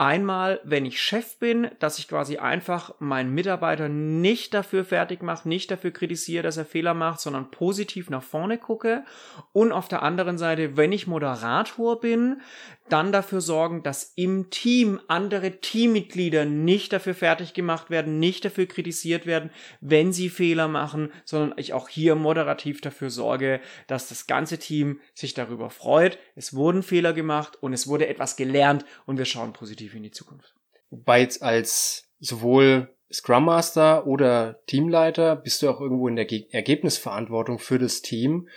Einmal, 0.00 0.60
wenn 0.64 0.86
ich 0.86 0.98
Chef 0.98 1.36
bin, 1.36 1.70
dass 1.78 1.98
ich 1.98 2.08
quasi 2.08 2.38
einfach 2.38 2.94
meinen 3.00 3.34
Mitarbeiter 3.34 3.90
nicht 3.90 4.54
dafür 4.54 4.86
fertig 4.86 5.22
mache, 5.22 5.46
nicht 5.46 5.70
dafür 5.70 5.90
kritisiere, 5.90 6.42
dass 6.42 6.56
er 6.56 6.64
Fehler 6.64 6.94
macht, 6.94 7.20
sondern 7.20 7.50
positiv 7.50 8.08
nach 8.08 8.22
vorne 8.22 8.56
gucke. 8.56 9.04
Und 9.52 9.72
auf 9.72 9.88
der 9.88 10.02
anderen 10.02 10.38
Seite, 10.38 10.78
wenn 10.78 10.92
ich 10.92 11.06
Moderator 11.06 12.00
bin, 12.00 12.40
dann 12.88 13.12
dafür 13.12 13.40
sorgen, 13.40 13.82
dass 13.82 14.14
im 14.16 14.50
Team 14.50 15.00
andere 15.06 15.60
Teammitglieder 15.60 16.46
nicht 16.46 16.92
dafür 16.92 17.14
fertig 17.14 17.54
gemacht 17.54 17.90
werden, 17.90 18.18
nicht 18.18 18.44
dafür 18.44 18.66
kritisiert 18.66 19.26
werden, 19.26 19.50
wenn 19.80 20.12
sie 20.12 20.28
Fehler 20.28 20.66
machen, 20.66 21.12
sondern 21.24 21.58
ich 21.58 21.72
auch 21.72 21.88
hier 21.88 22.14
moderativ 22.14 22.80
dafür 22.80 23.10
sorge, 23.10 23.60
dass 23.86 24.08
das 24.08 24.26
ganze 24.26 24.58
Team 24.58 24.98
sich 25.14 25.34
darüber 25.34 25.70
freut. 25.70 26.18
Es 26.34 26.54
wurden 26.54 26.82
Fehler 26.82 27.12
gemacht 27.12 27.58
und 27.60 27.74
es 27.74 27.86
wurde 27.86 28.08
etwas 28.08 28.36
gelernt 28.36 28.84
und 29.06 29.18
wir 29.18 29.24
schauen 29.24 29.52
positiv 29.52 29.89
in 29.98 30.02
die 30.04 30.10
Zukunft. 30.10 30.54
Wobei 30.90 31.20
jetzt 31.20 31.42
als 31.42 32.08
sowohl 32.18 32.94
Scrum 33.12 33.44
Master 33.44 34.06
oder 34.06 34.60
Teamleiter 34.66 35.36
bist 35.36 35.62
du 35.62 35.70
auch 35.70 35.80
irgendwo 35.80 36.08
in 36.08 36.16
der 36.16 36.30
Ergebnisverantwortung 36.52 37.58
für 37.58 37.78
das 37.78 38.02
Team 38.02 38.48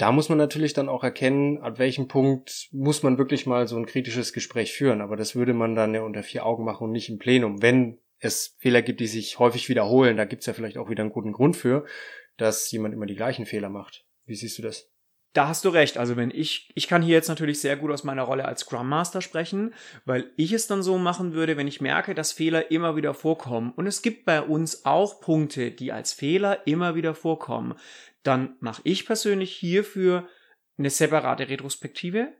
da 0.00 0.12
muss 0.12 0.30
man 0.30 0.38
natürlich 0.38 0.72
dann 0.72 0.88
auch 0.88 1.04
erkennen, 1.04 1.58
ab 1.58 1.78
welchem 1.78 2.08
Punkt 2.08 2.70
muss 2.72 3.02
man 3.02 3.18
wirklich 3.18 3.44
mal 3.44 3.68
so 3.68 3.76
ein 3.76 3.84
kritisches 3.84 4.32
Gespräch 4.32 4.72
führen. 4.72 5.02
Aber 5.02 5.14
das 5.14 5.34
würde 5.34 5.52
man 5.52 5.74
dann 5.74 5.92
ja 5.92 6.00
unter 6.00 6.22
vier 6.22 6.46
Augen 6.46 6.64
machen 6.64 6.84
und 6.84 6.92
nicht 6.92 7.10
im 7.10 7.18
Plenum. 7.18 7.60
Wenn 7.60 7.98
es 8.18 8.56
Fehler 8.60 8.80
gibt, 8.80 9.00
die 9.00 9.06
sich 9.06 9.38
häufig 9.38 9.68
wiederholen, 9.68 10.16
da 10.16 10.24
gibt's 10.24 10.46
ja 10.46 10.54
vielleicht 10.54 10.78
auch 10.78 10.88
wieder 10.88 11.02
einen 11.02 11.12
guten 11.12 11.32
Grund 11.32 11.54
für, 11.54 11.84
dass 12.38 12.70
jemand 12.70 12.94
immer 12.94 13.04
die 13.04 13.14
gleichen 13.14 13.44
Fehler 13.44 13.68
macht. 13.68 14.06
Wie 14.24 14.36
siehst 14.36 14.56
du 14.56 14.62
das? 14.62 14.89
Da 15.32 15.46
hast 15.46 15.64
du 15.64 15.68
recht. 15.68 15.96
Also 15.96 16.16
wenn 16.16 16.32
ich, 16.32 16.70
ich 16.74 16.88
kann 16.88 17.02
hier 17.02 17.14
jetzt 17.14 17.28
natürlich 17.28 17.60
sehr 17.60 17.76
gut 17.76 17.92
aus 17.92 18.02
meiner 18.02 18.22
Rolle 18.22 18.46
als 18.46 18.62
Scrum 18.62 18.88
Master 18.88 19.20
sprechen, 19.20 19.74
weil 20.04 20.32
ich 20.36 20.52
es 20.52 20.66
dann 20.66 20.82
so 20.82 20.98
machen 20.98 21.34
würde, 21.34 21.56
wenn 21.56 21.68
ich 21.68 21.80
merke, 21.80 22.14
dass 22.14 22.32
Fehler 22.32 22.72
immer 22.72 22.96
wieder 22.96 23.14
vorkommen. 23.14 23.72
Und 23.76 23.86
es 23.86 24.02
gibt 24.02 24.24
bei 24.24 24.42
uns 24.42 24.84
auch 24.84 25.20
Punkte, 25.20 25.70
die 25.70 25.92
als 25.92 26.12
Fehler 26.12 26.66
immer 26.66 26.96
wieder 26.96 27.14
vorkommen 27.14 27.76
dann 28.22 28.56
mache 28.60 28.82
ich 28.84 29.06
persönlich 29.06 29.54
hierfür 29.54 30.28
eine 30.78 30.90
separate 30.90 31.48
Retrospektive 31.48 32.32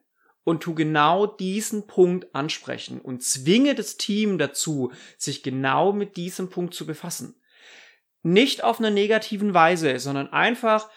und 0.45 0.63
tu 0.63 0.75
genau 0.75 1.27
diesen 1.27 1.87
Punkt 1.87 2.35
ansprechen 2.35 3.01
und 3.01 3.23
zwinge 3.23 3.75
das 3.75 3.97
Team 3.97 4.39
dazu, 4.39 4.93
sich 5.17 5.43
genau 5.43 5.93
mit 5.93 6.17
diesem 6.17 6.51
Punkt 6.51 6.75
zu 6.75 6.87
befassen. 6.87 7.41
Nicht 8.23 8.65
auf 8.65 8.79
einer 8.79 8.91
negativen 8.91 9.55
Weise, 9.55 9.99
sondern 9.99 10.33
einfach, 10.33 10.91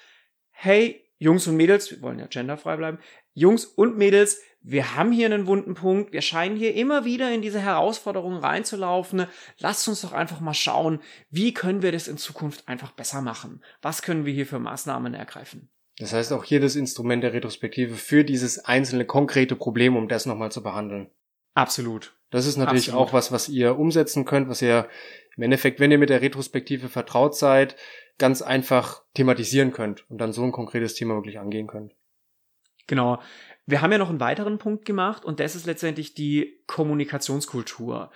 hey, 0.52 1.03
Jungs 1.18 1.48
und 1.48 1.56
Mädels, 1.56 1.92
wir 1.92 2.02
wollen 2.02 2.20
ja 2.20 2.28
genderfrei 2.28 2.76
bleiben, 2.76 3.00
Jungs 3.34 3.66
und 3.66 3.98
Mädels, 3.98 4.42
wir 4.62 4.96
haben 4.96 5.12
hier 5.12 5.26
einen 5.26 5.46
wunden 5.46 5.74
Punkt, 5.74 6.14
wir 6.14 6.22
scheinen 6.22 6.56
hier 6.56 6.74
immer 6.74 7.04
wieder 7.04 7.34
in 7.34 7.42
diese 7.42 7.60
Herausforderungen 7.60 8.38
reinzulaufen. 8.38 9.28
Lasst 9.60 9.88
uns 9.90 10.02
doch 10.02 10.14
einfach 10.14 10.40
mal 10.40 10.54
schauen, 10.54 11.02
wie 11.30 11.54
können 11.54 11.82
wir 11.82 11.92
das 11.92 12.08
in 12.08 12.18
Zukunft 12.18 12.68
einfach 12.68 12.92
besser 12.92 13.22
machen? 13.22 13.62
Was 13.82 14.02
können 14.02 14.26
wir 14.26 14.34
hier 14.34 14.46
für 14.46 14.60
Maßnahmen 14.60 15.14
ergreifen? 15.14 15.70
Das 15.98 16.14
heißt 16.14 16.32
auch 16.32 16.44
hier 16.44 16.60
das 16.60 16.76
Instrument 16.76 17.24
der 17.24 17.34
Retrospektive 17.34 17.96
für 17.96 18.24
dieses 18.24 18.64
einzelne 18.66 19.06
konkrete 19.06 19.56
Problem, 19.56 19.96
um 19.96 20.08
das 20.08 20.26
nochmal 20.26 20.52
zu 20.52 20.64
behandeln. 20.64 21.10
Absolut. 21.54 22.16
Das 22.34 22.48
ist 22.48 22.58
natürlich 22.58 22.90
Absolut. 22.90 23.10
auch 23.10 23.14
was, 23.14 23.32
was 23.32 23.48
ihr 23.48 23.78
umsetzen 23.78 24.26
könnt, 24.26 24.50
was 24.50 24.60
ihr 24.64 24.90
im 25.38 25.44
Endeffekt, 25.44 25.80
wenn 25.80 25.92
ihr 25.92 26.00
mit 26.00 26.10
der 26.10 26.24
Retrospektive 26.24 26.90
vertraut 26.90 27.36
seid, 27.36 27.76
ganz 28.18 28.42
einfach 28.42 29.04
thematisieren 29.14 29.72
könnt 29.72 30.10
und 30.10 30.18
dann 30.18 30.34
so 30.34 30.44
ein 30.44 30.52
konkretes 30.52 30.96
Thema 30.96 31.14
wirklich 31.14 31.38
angehen 31.38 31.68
könnt. 31.68 31.94
Genau. 32.88 33.22
Wir 33.68 33.84
haben 33.84 33.92
ja 33.92 34.00
noch 34.00 34.10
einen 34.10 34.20
weiteren 34.20 34.58
Punkt 34.58 34.84
gemacht 34.84 35.24
und 35.24 35.40
das 35.40 35.56
ist 35.56 35.68
letztendlich 35.68 36.16
die 36.16 36.64
Kommunikationskultur. 36.66 38.10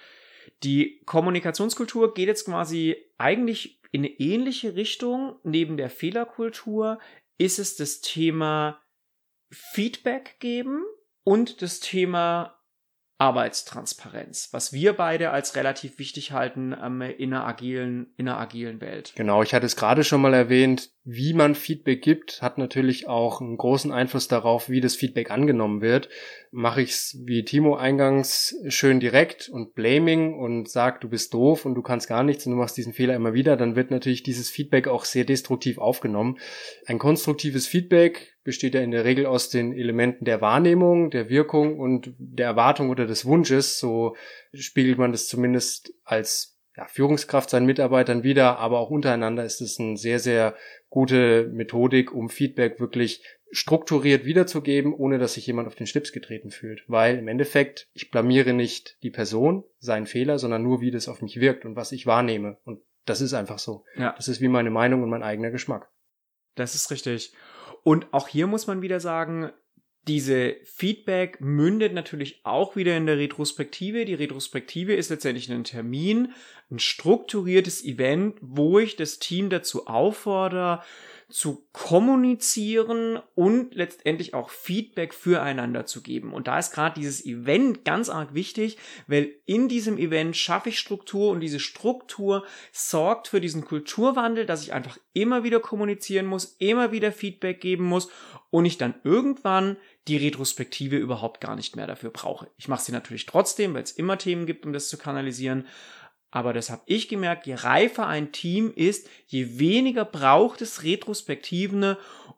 Die 0.63 0.99
Kommunikationskultur 1.05 2.15
geht 2.15 2.27
jetzt 2.27 2.45
quasi 2.45 2.95
eigentlich 3.19 3.79
in 3.91 4.01
eine 4.01 4.09
ähnliche 4.19 4.75
Richtung. 4.75 5.35
Neben 5.43 5.77
der 5.77 5.91
Fehlerkultur 5.91 6.97
ist 7.37 7.59
es 7.59 7.75
das 7.75 8.01
Thema 8.01 8.81
Feedback 9.51 10.37
geben 10.39 10.83
und 11.23 11.61
das 11.61 11.81
Thema 11.81 12.56
Arbeitstransparenz, 13.19 14.49
was 14.51 14.73
wir 14.73 14.93
beide 14.93 15.31
als 15.31 15.55
relativ 15.55 15.97
wichtig 15.97 16.33
halten 16.33 16.75
ähm, 16.79 17.01
in, 17.01 17.33
einer 17.33 17.47
agilen, 17.47 18.13
in 18.15 18.27
einer 18.27 18.39
agilen 18.39 18.79
Welt. 18.79 19.13
Genau, 19.15 19.41
ich 19.41 19.55
hatte 19.55 19.65
es 19.65 19.75
gerade 19.75 20.03
schon 20.03 20.21
mal 20.21 20.35
erwähnt, 20.35 20.91
wie 21.03 21.33
man 21.33 21.55
Feedback 21.55 22.03
gibt, 22.03 22.43
hat 22.43 22.59
natürlich 22.59 23.07
auch 23.07 23.41
einen 23.41 23.57
großen 23.57 23.91
Einfluss 23.91 24.27
darauf, 24.27 24.69
wie 24.69 24.81
das 24.81 24.95
Feedback 24.95 25.31
angenommen 25.31 25.81
wird. 25.81 26.09
Mache 26.51 26.81
ich 26.83 26.91
es 26.91 27.17
wie 27.25 27.43
Timo 27.43 27.75
eingangs 27.75 28.55
schön 28.67 28.99
direkt 28.99 29.49
und 29.49 29.73
blaming 29.73 30.37
und 30.37 30.69
sag, 30.69 31.01
du 31.01 31.09
bist 31.09 31.33
doof 31.33 31.65
und 31.65 31.73
du 31.73 31.81
kannst 31.81 32.07
gar 32.07 32.23
nichts 32.23 32.45
und 32.45 32.51
du 32.51 32.57
machst 32.57 32.77
diesen 32.77 32.93
Fehler 32.93 33.15
immer 33.15 33.33
wieder, 33.33 33.57
dann 33.57 33.75
wird 33.75 33.89
natürlich 33.89 34.21
dieses 34.21 34.51
Feedback 34.51 34.87
auch 34.87 35.05
sehr 35.05 35.25
destruktiv 35.25 35.79
aufgenommen. 35.79 36.37
Ein 36.85 36.99
konstruktives 36.99 37.65
Feedback 37.65 38.36
besteht 38.47 38.75
ja 38.75 38.79
in 38.79 38.91
der 38.91 39.03
Regel 39.03 39.25
aus 39.25 39.49
den 39.49 39.73
Elementen 39.73 40.23
der 40.23 40.39
Wahrnehmung, 40.39 41.11
der 41.11 41.27
Wirkung 41.27 41.77
und 41.81 42.13
der 42.17 42.45
Erwartung 42.45 42.89
oder 42.89 43.05
des 43.05 43.25
Wunsches. 43.25 43.77
So 43.77 44.15
spiegelt 44.53 44.97
man 44.97 45.11
das 45.11 45.27
zumindest 45.27 45.93
als 46.05 46.57
ja, 46.77 46.85
Führungskraft 46.85 47.49
seinen 47.49 47.65
Mitarbeitern 47.65 48.23
wieder, 48.23 48.57
aber 48.57 48.79
auch 48.79 48.89
untereinander 48.89 49.43
ist 49.43 49.59
es 49.59 49.81
eine 49.81 49.97
sehr, 49.97 50.19
sehr 50.19 50.55
gute 50.87 51.49
Methodik, 51.51 52.13
um 52.13 52.29
Feedback 52.29 52.79
wirklich 52.79 53.21
strukturiert 53.51 54.23
wiederzugeben, 54.23 54.93
ohne 54.93 55.19
dass 55.19 55.33
sich 55.33 55.45
jemand 55.45 55.67
auf 55.67 55.75
den 55.75 55.85
Schlips 55.85 56.13
getreten 56.13 56.49
fühlt. 56.49 56.85
Weil 56.87 57.17
im 57.17 57.27
Endeffekt, 57.27 57.89
ich 57.91 58.11
blamiere 58.11 58.53
nicht 58.53 58.97
die 59.03 59.11
Person, 59.11 59.65
seinen 59.79 60.05
Fehler, 60.05 60.39
sondern 60.39 60.63
nur, 60.63 60.79
wie 60.79 60.91
das 60.91 61.09
auf 61.09 61.21
mich 61.21 61.41
wirkt 61.41 61.65
und 61.65 61.75
was 61.75 61.91
ich 61.91 62.05
wahrnehme. 62.05 62.55
Und 62.63 62.79
das 63.03 63.19
ist 63.19 63.33
einfach 63.33 63.59
so. 63.59 63.83
Ja. 63.97 64.13
Das 64.15 64.29
ist 64.29 64.39
wie 64.39 64.47
meine 64.47 64.69
Meinung 64.69 65.03
und 65.03 65.09
mein 65.09 65.23
eigener 65.23 65.51
Geschmack. 65.51 65.89
Das 66.55 66.75
ist 66.75 66.91
richtig. 66.91 67.33
Und 67.83 68.13
auch 68.13 68.27
hier 68.27 68.47
muss 68.47 68.67
man 68.67 68.81
wieder 68.81 68.99
sagen, 68.99 69.51
diese 70.07 70.55
Feedback 70.63 71.41
mündet 71.41 71.93
natürlich 71.93 72.39
auch 72.43 72.75
wieder 72.75 72.95
in 72.95 73.05
der 73.05 73.17
Retrospektive. 73.17 74.05
Die 74.05 74.13
Retrospektive 74.13 74.93
ist 74.93 75.09
letztendlich 75.09 75.51
ein 75.51 75.65
Termin, 75.65 76.33
ein 76.71 76.79
strukturiertes 76.79 77.83
Event, 77.83 78.37
wo 78.41 78.79
ich 78.79 78.95
das 78.95 79.19
Team 79.19 79.49
dazu 79.49 79.87
auffordere, 79.87 80.81
zu 81.29 81.67
kommunizieren 81.73 83.19
und 83.35 83.75
letztendlich 83.75 84.33
auch 84.33 84.49
Feedback 84.49 85.13
füreinander 85.13 85.85
zu 85.85 86.01
geben. 86.01 86.31
Und 86.31 86.47
da 86.47 86.57
ist 86.57 86.71
gerade 86.71 86.97
dieses 86.97 87.25
Event 87.25 87.83
ganz 87.83 88.07
arg 88.07 88.33
wichtig, 88.33 88.77
weil 89.07 89.35
in 89.45 89.67
diesem 89.67 89.97
Event 89.97 90.37
schaffe 90.37 90.69
ich 90.69 90.79
Struktur 90.79 91.31
und 91.31 91.41
diese 91.41 91.59
Struktur 91.59 92.45
sorgt 92.71 93.27
für 93.27 93.41
diesen 93.41 93.65
Kulturwandel, 93.65 94.45
dass 94.45 94.63
ich 94.63 94.71
einfach 94.71 94.97
immer 95.11 95.43
wieder 95.43 95.59
kommunizieren 95.59 96.27
muss, 96.27 96.55
immer 96.59 96.93
wieder 96.93 97.11
Feedback 97.11 97.59
geben 97.59 97.83
muss 97.83 98.09
und 98.49 98.65
ich 98.65 98.77
dann 98.77 98.95
irgendwann 99.03 99.75
die 100.07 100.17
Retrospektive 100.17 100.95
überhaupt 100.95 101.41
gar 101.41 101.57
nicht 101.57 101.75
mehr 101.75 101.87
dafür 101.87 102.11
brauche. 102.11 102.49
Ich 102.55 102.69
mache 102.69 102.83
sie 102.83 102.93
natürlich 102.93 103.25
trotzdem, 103.25 103.73
weil 103.73 103.83
es 103.83 103.91
immer 103.91 104.17
Themen 104.17 104.45
gibt, 104.45 104.65
um 104.65 104.71
das 104.71 104.87
zu 104.87 104.97
kanalisieren, 104.97 105.67
aber 106.31 106.53
das 106.53 106.69
habe 106.69 106.81
ich 106.85 107.07
gemerkt, 107.07 107.47
je 107.47 107.55
reifer 107.55 108.07
ein 108.07 108.31
Team 108.31 108.71
ist, 108.75 109.09
je 109.27 109.59
weniger 109.59 110.05
braucht 110.05 110.61
es 110.61 110.83
Retrospektiven, 110.83 111.95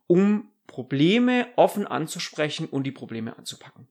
um 0.08 0.52
Probleme 0.68 1.48
offen 1.56 1.88
anzusprechen 1.88 2.68
und 2.68 2.84
die 2.84 2.92
Probleme 2.92 3.38
anzupacken. 3.38 3.88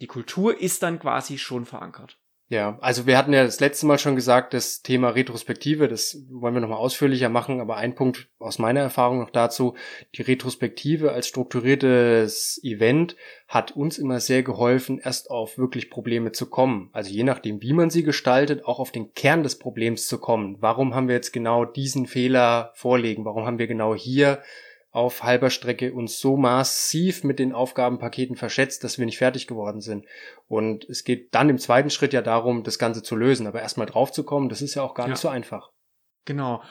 Die 0.00 0.06
Kultur 0.06 0.58
ist 0.58 0.82
dann 0.82 0.98
quasi 0.98 1.38
schon 1.38 1.66
verankert. 1.66 2.19
Ja, 2.50 2.76
also 2.80 3.06
wir 3.06 3.16
hatten 3.16 3.32
ja 3.32 3.44
das 3.44 3.60
letzte 3.60 3.86
Mal 3.86 4.00
schon 4.00 4.16
gesagt, 4.16 4.54
das 4.54 4.82
Thema 4.82 5.10
Retrospektive, 5.10 5.86
das 5.86 6.24
wollen 6.32 6.52
wir 6.52 6.60
nochmal 6.60 6.78
ausführlicher 6.78 7.28
machen, 7.28 7.60
aber 7.60 7.76
ein 7.76 7.94
Punkt 7.94 8.28
aus 8.40 8.58
meiner 8.58 8.80
Erfahrung 8.80 9.20
noch 9.20 9.30
dazu, 9.30 9.76
die 10.16 10.22
Retrospektive 10.22 11.12
als 11.12 11.28
strukturiertes 11.28 12.60
Event 12.64 13.14
hat 13.46 13.76
uns 13.76 13.98
immer 13.98 14.18
sehr 14.18 14.42
geholfen, 14.42 14.98
erst 14.98 15.30
auf 15.30 15.58
wirklich 15.58 15.90
Probleme 15.90 16.32
zu 16.32 16.50
kommen. 16.50 16.90
Also 16.92 17.12
je 17.12 17.22
nachdem, 17.22 17.62
wie 17.62 17.72
man 17.72 17.88
sie 17.88 18.02
gestaltet, 18.02 18.64
auch 18.64 18.80
auf 18.80 18.90
den 18.90 19.14
Kern 19.14 19.44
des 19.44 19.56
Problems 19.56 20.08
zu 20.08 20.18
kommen. 20.18 20.56
Warum 20.58 20.92
haben 20.96 21.06
wir 21.06 21.14
jetzt 21.14 21.32
genau 21.32 21.64
diesen 21.64 22.08
Fehler 22.08 22.72
vorlegen? 22.74 23.24
Warum 23.24 23.46
haben 23.46 23.60
wir 23.60 23.68
genau 23.68 23.94
hier 23.94 24.42
auf 24.90 25.22
halber 25.22 25.50
Strecke 25.50 25.92
uns 25.92 26.18
so 26.18 26.36
massiv 26.36 27.22
mit 27.22 27.38
den 27.38 27.52
Aufgabenpaketen 27.52 28.36
verschätzt, 28.36 28.82
dass 28.82 28.98
wir 28.98 29.06
nicht 29.06 29.18
fertig 29.18 29.46
geworden 29.46 29.80
sind. 29.80 30.04
Und 30.48 30.84
es 30.88 31.04
geht 31.04 31.34
dann 31.34 31.48
im 31.48 31.58
zweiten 31.58 31.90
Schritt 31.90 32.12
ja 32.12 32.22
darum, 32.22 32.64
das 32.64 32.78
Ganze 32.78 33.02
zu 33.02 33.14
lösen. 33.14 33.46
Aber 33.46 33.60
erstmal 33.60 33.86
drauf 33.86 34.10
zu 34.10 34.24
kommen, 34.24 34.48
das 34.48 34.62
ist 34.62 34.74
ja 34.74 34.82
auch 34.82 34.94
gar 34.94 35.06
ja. 35.06 35.10
nicht 35.10 35.20
so 35.20 35.28
einfach. 35.28 35.70
Genau. 36.24 36.62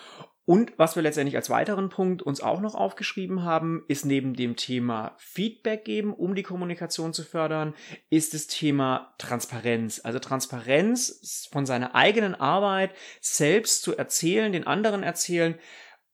Und 0.50 0.74
was 0.78 0.96
wir 0.96 1.04
letztendlich 1.04 1.36
als 1.36 1.52
weiteren 1.52 1.90
Punkt 1.90 2.24
uns 2.24 2.42
auch 2.42 2.60
noch 2.60 2.74
aufgeschrieben 2.74 3.44
haben, 3.44 3.84
ist 3.88 4.04
neben 4.04 4.34
dem 4.34 4.56
Thema 4.56 5.14
Feedback 5.20 5.86
geben, 5.86 6.12
um 6.12 6.34
die 6.34 6.42
Kommunikation 6.42 7.14
zu 7.14 7.24
fördern, 7.24 7.76
ist 8.10 8.34
das 8.34 8.48
Thema 8.48 9.14
Transparenz. 9.20 10.02
Also 10.04 10.18
Transparenz 10.18 11.48
von 11.52 11.68
seiner 11.68 11.94
eigenen 11.94 12.34
Arbeit 12.34 12.96
selbst 13.22 13.84
zu 13.84 13.96
erzählen, 13.96 14.52
den 14.52 14.66
anderen 14.66 15.04
erzählen, 15.04 15.54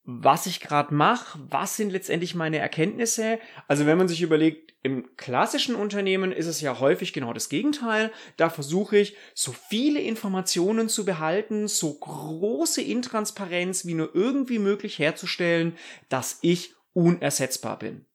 was 0.06 0.46
ich 0.46 0.60
gerade 0.60 0.94
mache, 0.94 1.40
was 1.50 1.78
sind 1.78 1.92
letztendlich 1.92 2.36
meine 2.36 2.60
Erkenntnisse. 2.60 3.40
Also 3.68 3.86
wenn 3.86 3.98
man 3.98 4.08
sich 4.08 4.22
überlegt, 4.22 4.74
im 4.84 5.18
klassischen 5.18 5.74
Unternehmen 5.74 6.32
ist 6.32 6.46
es 6.46 6.62
ja 6.62 6.80
häufig 6.80 7.12
genau 7.12 7.34
das 7.34 7.50
Gegenteil. 7.50 8.12
Da 8.38 8.52
versuche 8.52 8.98
ich, 8.98 9.18
so 9.34 9.52
viele 9.52 10.00
Informationen 10.00 10.90
zu 10.90 11.06
behalten, 11.06 11.68
so 11.68 11.92
große 11.96 12.84
Intransparenz 12.84 13.88
wie 13.88 13.96
nur 13.96 14.14
irgendwie 14.14 14.60
möglich 14.60 15.00
herzustellen, 15.00 15.76
dass 16.08 16.38
ich 16.44 16.76
unersetzbar 16.94 17.80
bin. 17.80 18.06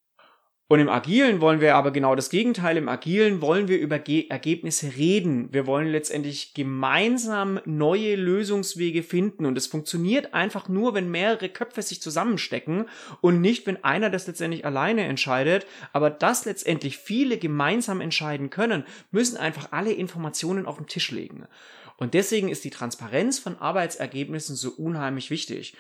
Und 0.71 0.79
im 0.79 0.89
Agilen 0.89 1.41
wollen 1.41 1.61
wir 1.61 1.75
aber 1.75 1.91
genau 1.91 2.15
das 2.15 2.31
Gegenteil. 2.31 2.77
Im 2.77 2.89
Agilen 2.89 3.41
wollen 3.41 3.67
wir 3.67 3.81
über 3.81 3.99
Ge 3.99 4.29
Ergebnisse 4.29 4.93
reden. 4.97 5.53
Wir 5.53 5.67
wollen 5.67 5.89
letztendlich 5.89 6.55
gemeinsam 6.55 7.59
neue 7.65 8.15
Lösungswege 8.15 9.03
finden. 9.03 9.47
Und 9.47 9.59
es 9.59 9.67
funktioniert 9.67 10.33
einfach 10.33 10.69
nur, 10.69 10.95
wenn 10.95 11.11
mehrere 11.11 11.49
Köpfe 11.49 11.83
sich 11.83 12.01
zusammenstecken 12.01 12.85
und 13.21 13.41
nicht, 13.41 13.67
wenn 13.67 13.83
einer 13.83 14.11
das 14.11 14.29
letztendlich 14.29 14.65
alleine 14.65 15.03
entscheidet. 15.07 15.67
Aber 15.93 16.09
dass 16.09 16.45
letztendlich 16.45 16.99
viele 16.99 17.37
gemeinsam 17.37 18.01
entscheiden 18.01 18.49
können, 18.49 18.85
müssen 19.11 19.39
einfach 19.39 19.73
alle 19.73 19.91
Informationen 19.91 20.67
auf 20.67 20.77
den 20.77 20.87
Tisch 20.87 21.11
legen. 21.11 21.49
Und 21.97 22.15
deswegen 22.15 22.49
ist 22.49 22.63
die 22.63 22.71
Transparenz 22.71 23.41
von 23.41 23.57
Arbeitsergebnissen 23.59 24.55
so 24.55 24.71
unheimlich 24.71 25.31
wichtig. 25.31 25.75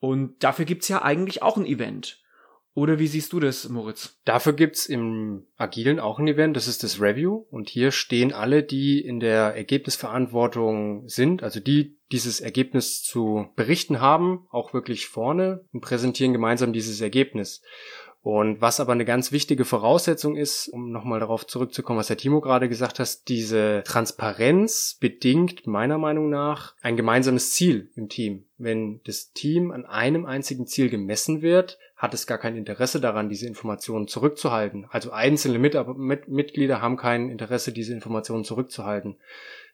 Und 0.00 0.42
dafür 0.42 0.64
gibt's 0.64 0.88
ja 0.88 1.00
eigentlich 1.02 1.44
auch 1.44 1.56
ein 1.56 1.64
Event. 1.64 2.21
Oder 2.74 2.98
wie 2.98 3.06
siehst 3.06 3.32
du 3.34 3.40
das, 3.40 3.68
Moritz? 3.68 4.18
Dafür 4.24 4.54
gibt's 4.54 4.86
im 4.86 5.44
Agilen 5.58 6.00
auch 6.00 6.18
ein 6.18 6.26
Event, 6.26 6.56
das 6.56 6.68
ist 6.68 6.82
das 6.82 7.00
Review. 7.00 7.44
Und 7.50 7.68
hier 7.68 7.90
stehen 7.90 8.32
alle, 8.32 8.62
die 8.62 9.00
in 9.00 9.20
der 9.20 9.54
Ergebnisverantwortung 9.54 11.06
sind, 11.08 11.42
also 11.42 11.60
die 11.60 11.98
dieses 12.12 12.40
Ergebnis 12.40 13.02
zu 13.02 13.48
berichten 13.56 14.00
haben, 14.00 14.46
auch 14.50 14.72
wirklich 14.72 15.06
vorne 15.06 15.64
und 15.72 15.80
präsentieren 15.80 16.32
gemeinsam 16.32 16.72
dieses 16.72 17.00
Ergebnis. 17.00 17.62
Und 18.22 18.60
was 18.60 18.78
aber 18.78 18.92
eine 18.92 19.04
ganz 19.04 19.32
wichtige 19.32 19.64
Voraussetzung 19.64 20.36
ist, 20.36 20.68
um 20.68 20.92
nochmal 20.92 21.18
darauf 21.18 21.44
zurückzukommen, 21.44 21.98
was 21.98 22.06
der 22.06 22.16
Timo 22.16 22.40
gerade 22.40 22.68
gesagt 22.68 23.00
hat, 23.00 23.26
diese 23.28 23.82
Transparenz 23.84 24.96
bedingt 25.00 25.66
meiner 25.66 25.98
Meinung 25.98 26.30
nach 26.30 26.76
ein 26.82 26.96
gemeinsames 26.96 27.50
Ziel 27.50 27.90
im 27.96 28.08
Team. 28.08 28.44
Wenn 28.58 29.00
das 29.04 29.32
Team 29.32 29.72
an 29.72 29.84
einem 29.86 30.24
einzigen 30.24 30.68
Ziel 30.68 30.88
gemessen 30.88 31.42
wird, 31.42 31.78
hat 32.02 32.14
es 32.14 32.26
gar 32.26 32.38
kein 32.38 32.56
Interesse 32.56 33.00
daran, 33.00 33.28
diese 33.28 33.46
Informationen 33.46 34.08
zurückzuhalten. 34.08 34.86
Also 34.90 35.12
einzelne 35.12 35.60
Mit 35.60 36.26
Mitglieder 36.26 36.82
haben 36.82 36.96
kein 36.96 37.30
Interesse, 37.30 37.72
diese 37.72 37.94
Informationen 37.94 38.42
zurückzuhalten. 38.42 39.20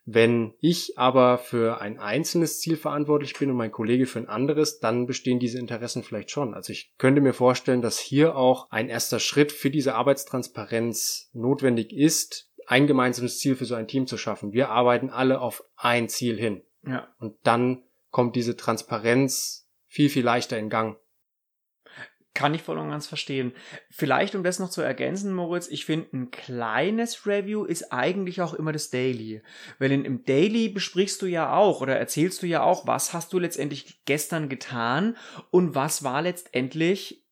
Wenn 0.04 0.52
ich 0.60 0.98
aber 0.98 1.38
für 1.38 1.80
ein 1.80 1.98
einzelnes 1.98 2.60
Ziel 2.60 2.76
verantwortlich 2.76 3.32
bin 3.38 3.50
und 3.50 3.56
mein 3.56 3.72
Kollege 3.72 4.04
für 4.04 4.18
ein 4.18 4.28
anderes, 4.28 4.78
dann 4.78 5.06
bestehen 5.06 5.38
diese 5.38 5.58
Interessen 5.58 6.02
vielleicht 6.02 6.30
schon. 6.30 6.52
Also 6.52 6.70
ich 6.70 6.92
könnte 6.98 7.22
mir 7.22 7.32
vorstellen, 7.32 7.80
dass 7.80 7.98
hier 7.98 8.36
auch 8.36 8.70
ein 8.70 8.90
erster 8.90 9.20
Schritt 9.20 9.50
für 9.50 9.70
diese 9.70 9.94
Arbeitstransparenz 9.94 11.30
notwendig 11.32 11.94
ist, 11.94 12.50
ein 12.66 12.86
gemeinsames 12.86 13.38
Ziel 13.38 13.56
für 13.56 13.64
so 13.64 13.74
ein 13.74 13.88
Team 13.88 14.06
zu 14.06 14.18
schaffen. 14.18 14.52
Wir 14.52 14.68
arbeiten 14.68 15.08
alle 15.08 15.40
auf 15.40 15.64
ein 15.76 16.10
Ziel 16.10 16.36
hin. 16.36 16.60
Ja. 16.86 17.08
Und 17.20 17.36
dann 17.44 17.84
kommt 18.10 18.36
diese 18.36 18.54
Transparenz 18.54 19.66
viel, 19.86 20.10
viel 20.10 20.24
leichter 20.24 20.58
in 20.58 20.68
Gang 20.68 20.98
Kann 22.38 22.54
ich 22.54 22.62
voll 22.62 22.78
und 22.78 22.90
ganz 22.90 23.08
verstehen. 23.08 23.52
Vielleicht, 23.90 24.36
um 24.36 24.44
das 24.44 24.60
noch 24.60 24.70
zu 24.70 24.80
ergänzen, 24.80 25.34
Moritz, 25.34 25.66
ich 25.66 25.84
finde, 25.84 26.16
ein 26.16 26.30
kleines 26.30 27.26
Review 27.26 27.64
ist 27.64 27.92
eigentlich 27.92 28.40
auch 28.40 28.54
immer 28.54 28.70
das 28.70 28.90
Daily. 28.90 29.42
Weil 29.80 29.90
in, 29.90 30.04
im 30.04 30.24
Daily 30.24 30.68
besprichst 30.68 31.20
du 31.20 31.26
ja 31.26 31.52
auch 31.52 31.80
oder 31.80 31.98
erzählst 31.98 32.40
du 32.40 32.46
ja 32.46 32.62
auch, 32.62 32.86
was 32.86 33.12
hast 33.12 33.32
du 33.32 33.40
letztendlich 33.40 34.04
gestern 34.04 34.48
getan 34.48 35.16
und 35.50 35.74
was 35.74 36.04
war 36.04 36.22
letztendlich 36.22 37.24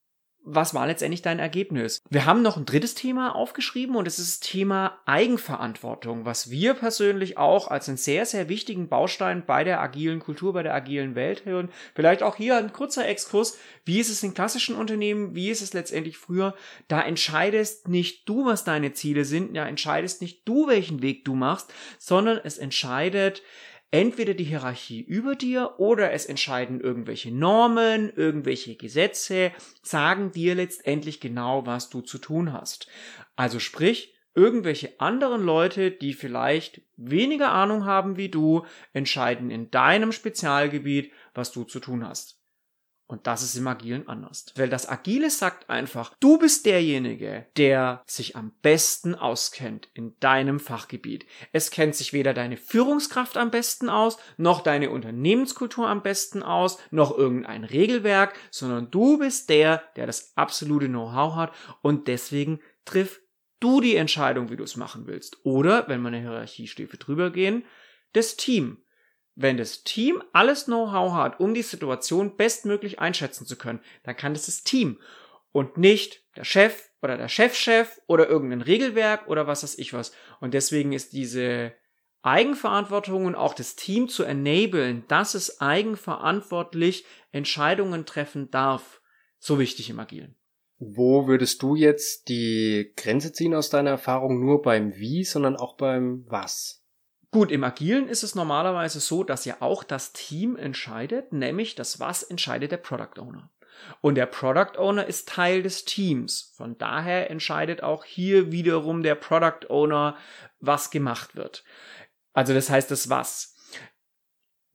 was 0.46 0.74
war 0.74 0.86
letztendlich 0.86 1.22
dein 1.22 1.40
Ergebnis? 1.40 2.00
Wir 2.08 2.24
haben 2.24 2.40
noch 2.40 2.56
ein 2.56 2.66
drittes 2.66 2.94
Thema 2.94 3.34
aufgeschrieben 3.34 3.96
und 3.96 4.06
es 4.06 4.20
ist 4.20 4.42
das 4.42 4.48
Thema 4.48 4.96
Eigenverantwortung, 5.04 6.24
was 6.24 6.50
wir 6.50 6.74
persönlich 6.74 7.36
auch 7.36 7.68
als 7.68 7.88
einen 7.88 7.98
sehr, 7.98 8.24
sehr 8.26 8.48
wichtigen 8.48 8.88
Baustein 8.88 9.44
bei 9.44 9.64
der 9.64 9.80
agilen 9.80 10.20
Kultur, 10.20 10.52
bei 10.52 10.62
der 10.62 10.72
agilen 10.72 11.16
Welt 11.16 11.44
hören. 11.44 11.68
Vielleicht 11.94 12.22
auch 12.22 12.36
hier 12.36 12.56
ein 12.56 12.72
kurzer 12.72 13.08
Exkurs. 13.08 13.58
Wie 13.84 13.98
ist 13.98 14.08
es 14.08 14.22
in 14.22 14.34
klassischen 14.34 14.76
Unternehmen? 14.76 15.34
Wie 15.34 15.50
ist 15.50 15.62
es 15.62 15.72
letztendlich 15.72 16.16
früher? 16.16 16.54
Da 16.86 17.02
entscheidest 17.02 17.88
nicht 17.88 18.28
du, 18.28 18.46
was 18.46 18.62
deine 18.62 18.92
Ziele 18.92 19.24
sind. 19.24 19.54
Ja, 19.56 19.66
entscheidest 19.66 20.22
nicht 20.22 20.46
du, 20.48 20.68
welchen 20.68 21.02
Weg 21.02 21.24
du 21.24 21.34
machst, 21.34 21.74
sondern 21.98 22.40
es 22.42 22.56
entscheidet 22.56 23.42
entweder 23.90 24.34
die 24.34 24.44
Hierarchie 24.44 25.00
über 25.00 25.34
dir 25.34 25.74
oder 25.78 26.12
es 26.12 26.26
entscheiden 26.26 26.80
irgendwelche 26.80 27.30
Normen, 27.30 28.12
irgendwelche 28.14 28.76
Gesetze, 28.76 29.52
sagen 29.82 30.32
dir 30.32 30.54
letztendlich 30.54 31.20
genau, 31.20 31.66
was 31.66 31.88
du 31.90 32.00
zu 32.00 32.18
tun 32.18 32.52
hast. 32.52 32.88
Also 33.36 33.58
sprich, 33.58 34.14
irgendwelche 34.34 35.00
anderen 35.00 35.42
Leute, 35.42 35.90
die 35.90 36.12
vielleicht 36.12 36.82
weniger 36.96 37.52
Ahnung 37.52 37.86
haben 37.86 38.16
wie 38.16 38.28
du, 38.28 38.66
entscheiden 38.92 39.50
in 39.50 39.70
deinem 39.70 40.12
Spezialgebiet, 40.12 41.12
was 41.34 41.52
du 41.52 41.64
zu 41.64 41.80
tun 41.80 42.06
hast. 42.06 42.38
Und 43.08 43.28
das 43.28 43.42
ist 43.44 43.54
im 43.54 43.68
Agilen 43.68 44.08
anders. 44.08 44.46
Weil 44.56 44.68
das 44.68 44.88
Agile 44.88 45.30
sagt 45.30 45.70
einfach, 45.70 46.14
du 46.18 46.38
bist 46.38 46.66
derjenige, 46.66 47.46
der 47.56 48.02
sich 48.04 48.34
am 48.34 48.52
besten 48.62 49.14
auskennt 49.14 49.88
in 49.94 50.18
deinem 50.18 50.58
Fachgebiet. 50.58 51.24
Es 51.52 51.70
kennt 51.70 51.94
sich 51.94 52.12
weder 52.12 52.34
deine 52.34 52.56
Führungskraft 52.56 53.36
am 53.36 53.52
besten 53.52 53.88
aus, 53.88 54.18
noch 54.38 54.60
deine 54.60 54.90
Unternehmenskultur 54.90 55.86
am 55.88 56.02
besten 56.02 56.42
aus, 56.42 56.78
noch 56.90 57.16
irgendein 57.16 57.62
Regelwerk, 57.62 58.34
sondern 58.50 58.90
du 58.90 59.18
bist 59.18 59.50
der, 59.50 59.84
der 59.94 60.06
das 60.06 60.36
absolute 60.36 60.88
Know-how 60.88 61.36
hat 61.36 61.52
und 61.82 62.08
deswegen 62.08 62.60
triff 62.84 63.20
du 63.60 63.80
die 63.80 63.96
Entscheidung, 63.96 64.50
wie 64.50 64.56
du 64.56 64.64
es 64.64 64.76
machen 64.76 65.06
willst. 65.06 65.44
Oder, 65.44 65.86
wenn 65.86 66.02
wir 66.02 66.08
eine 66.08 66.20
Hierarchiestufe 66.20 66.96
drüber 66.96 67.30
gehen, 67.30 67.64
das 68.12 68.36
Team. 68.36 68.78
Wenn 69.36 69.58
das 69.58 69.84
Team 69.84 70.22
alles 70.32 70.64
Know-how 70.64 71.12
hat, 71.12 71.40
um 71.40 71.52
die 71.52 71.62
Situation 71.62 72.36
bestmöglich 72.36 72.98
einschätzen 72.98 73.46
zu 73.46 73.56
können, 73.56 73.80
dann 74.02 74.16
kann 74.16 74.32
das 74.32 74.46
das 74.46 74.64
Team 74.64 74.98
und 75.52 75.76
nicht 75.76 76.24
der 76.36 76.44
Chef 76.44 76.90
oder 77.02 77.18
der 77.18 77.28
Chefchef 77.28 78.00
oder 78.06 78.28
irgendein 78.28 78.62
Regelwerk 78.62 79.28
oder 79.28 79.46
was 79.46 79.62
weiß 79.62 79.78
ich 79.78 79.92
was. 79.92 80.12
Und 80.40 80.54
deswegen 80.54 80.92
ist 80.92 81.12
diese 81.12 81.74
Eigenverantwortung 82.22 83.26
und 83.26 83.34
auch 83.34 83.54
das 83.54 83.76
Team 83.76 84.08
zu 84.08 84.24
enablen, 84.24 85.04
dass 85.06 85.34
es 85.34 85.60
eigenverantwortlich 85.60 87.04
Entscheidungen 87.30 88.06
treffen 88.06 88.50
darf, 88.50 89.00
so 89.38 89.58
wichtig 89.58 89.90
im 89.90 90.00
Agilen. 90.00 90.34
Wo 90.78 91.28
würdest 91.28 91.62
du 91.62 91.76
jetzt 91.76 92.28
die 92.28 92.92
Grenze 92.96 93.32
ziehen 93.32 93.54
aus 93.54 93.70
deiner 93.70 93.90
Erfahrung 93.90 94.40
nur 94.40 94.62
beim 94.62 94.94
Wie, 94.96 95.24
sondern 95.24 95.56
auch 95.56 95.76
beim 95.76 96.24
Was? 96.26 96.85
Gut, 97.36 97.52
im 97.52 97.64
Agilen 97.64 98.08
ist 98.08 98.22
es 98.22 98.34
normalerweise 98.34 98.98
so, 98.98 99.22
dass 99.22 99.44
ja 99.44 99.56
auch 99.60 99.84
das 99.84 100.14
Team 100.14 100.56
entscheidet, 100.56 101.34
nämlich 101.34 101.74
das 101.74 102.00
Was 102.00 102.22
entscheidet 102.22 102.72
der 102.72 102.78
Product 102.78 103.20
Owner. 103.20 103.50
Und 104.00 104.14
der 104.14 104.24
Product 104.24 104.78
Owner 104.78 105.04
ist 105.04 105.28
Teil 105.28 105.62
des 105.62 105.84
Teams. 105.84 106.54
Von 106.56 106.78
daher 106.78 107.30
entscheidet 107.30 107.82
auch 107.82 108.06
hier 108.06 108.52
wiederum 108.52 109.02
der 109.02 109.16
Product 109.16 109.68
Owner, 109.68 110.16
was 110.60 110.90
gemacht 110.90 111.36
wird. 111.36 111.62
Also 112.32 112.54
das 112.54 112.70
heißt 112.70 112.90
das 112.90 113.10
Was 113.10 113.54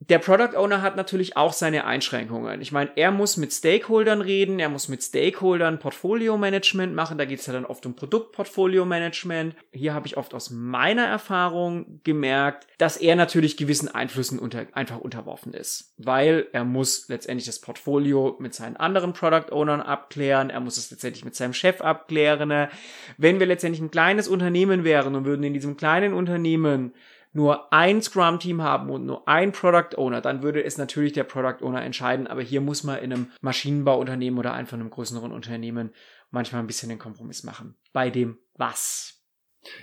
der 0.09 0.17
Product 0.17 0.57
Owner 0.57 0.81
hat 0.81 0.95
natürlich 0.95 1.37
auch 1.37 1.53
seine 1.53 1.85
Einschränkungen. 1.85 2.59
Ich 2.59 2.71
meine, 2.71 2.89
er 2.95 3.11
muss 3.11 3.37
mit 3.37 3.53
Stakeholdern 3.53 4.21
reden, 4.21 4.59
er 4.59 4.69
muss 4.69 4.87
mit 4.87 5.03
Stakeholdern 5.03 5.77
Portfolio 5.77 6.39
Management 6.39 6.95
machen, 6.95 7.19
da 7.19 7.25
geht 7.25 7.39
es 7.39 7.45
ja 7.45 7.53
dann 7.53 7.65
oft 7.65 7.85
um 7.85 7.95
Produktportfolio 7.95 8.83
Management. 8.83 9.55
Hier 9.71 9.93
habe 9.93 10.07
ich 10.07 10.17
oft 10.17 10.33
aus 10.33 10.49
meiner 10.49 11.05
Erfahrung 11.05 12.01
gemerkt, 12.03 12.65
dass 12.79 12.97
er 12.97 13.15
natürlich 13.15 13.57
gewissen 13.57 13.89
Einflüssen 13.89 14.39
unter, 14.39 14.65
einfach 14.71 14.97
unterworfen 14.97 15.53
ist, 15.53 15.93
weil 15.99 16.47
er 16.51 16.63
muss 16.63 17.07
letztendlich 17.07 17.45
das 17.45 17.61
Portfolio 17.61 18.37
mit 18.39 18.55
seinen 18.55 18.77
anderen 18.77 19.13
Product 19.13 19.51
Ownern 19.51 19.81
abklären, 19.81 20.49
er 20.49 20.61
muss 20.61 20.77
es 20.77 20.89
letztendlich 20.89 21.25
mit 21.25 21.35
seinem 21.35 21.53
Chef 21.53 21.79
abklären. 21.79 22.69
Wenn 23.17 23.39
wir 23.39 23.45
letztendlich 23.45 23.81
ein 23.81 23.91
kleines 23.91 24.27
Unternehmen 24.27 24.83
wären 24.83 25.13
und 25.13 25.25
würden 25.25 25.43
in 25.43 25.53
diesem 25.53 25.77
kleinen 25.77 26.13
Unternehmen 26.13 26.93
nur 27.33 27.71
ein 27.71 28.01
Scrum-Team 28.01 28.61
haben 28.61 28.89
und 28.89 29.05
nur 29.05 29.27
ein 29.27 29.51
Product 29.51 29.97
Owner, 29.97 30.21
dann 30.21 30.43
würde 30.43 30.63
es 30.63 30.77
natürlich 30.77 31.13
der 31.13 31.23
Product 31.23 31.63
Owner 31.63 31.81
entscheiden. 31.83 32.27
Aber 32.27 32.41
hier 32.41 32.61
muss 32.61 32.83
man 32.83 32.99
in 32.99 33.13
einem 33.13 33.31
Maschinenbauunternehmen 33.41 34.39
oder 34.39 34.53
einfach 34.53 34.73
einem 34.73 34.89
größeren 34.89 35.31
Unternehmen 35.31 35.91
manchmal 36.29 36.61
ein 36.61 36.67
bisschen 36.67 36.89
den 36.89 36.99
Kompromiss 36.99 37.43
machen. 37.43 37.75
Bei 37.93 38.09
dem 38.09 38.37
was. 38.55 39.20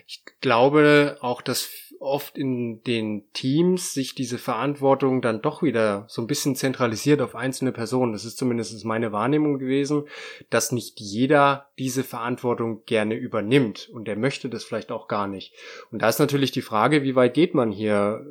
Ich 0.07 0.25
glaube 0.41 1.19
auch, 1.21 1.43
dass 1.43 1.69
oft 2.01 2.39
in 2.39 2.83
den 2.85 3.25
Teams 3.33 3.93
sich 3.93 4.15
diese 4.15 4.39
Verantwortung 4.39 5.21
dann 5.21 5.43
doch 5.43 5.63
wieder 5.63 6.05
so 6.09 6.23
ein 6.23 6.27
bisschen 6.27 6.55
zentralisiert 6.55 7.21
auf 7.21 7.35
einzelne 7.35 7.73
Personen. 7.73 8.13
Das 8.13 8.25
ist 8.25 8.39
zumindest 8.39 8.85
meine 8.85 9.13
Wahrnehmung 9.13 9.59
gewesen, 9.59 10.05
dass 10.51 10.73
nicht 10.73 11.01
jeder 11.01 11.69
diese 11.79 12.05
Verantwortung 12.05 12.85
gerne 12.87 13.15
übernimmt 13.15 13.89
und 13.93 14.07
der 14.07 14.17
möchte 14.17 14.49
das 14.49 14.65
vielleicht 14.65 14.93
auch 14.93 15.09
gar 15.09 15.27
nicht. 15.27 15.55
Und 15.91 16.03
da 16.03 16.09
ist 16.09 16.21
natürlich 16.21 16.53
die 16.53 16.63
Frage, 16.63 17.03
wie 17.03 17.17
weit 17.17 17.35
geht 17.35 17.55
man 17.55 17.73
hier 17.73 18.25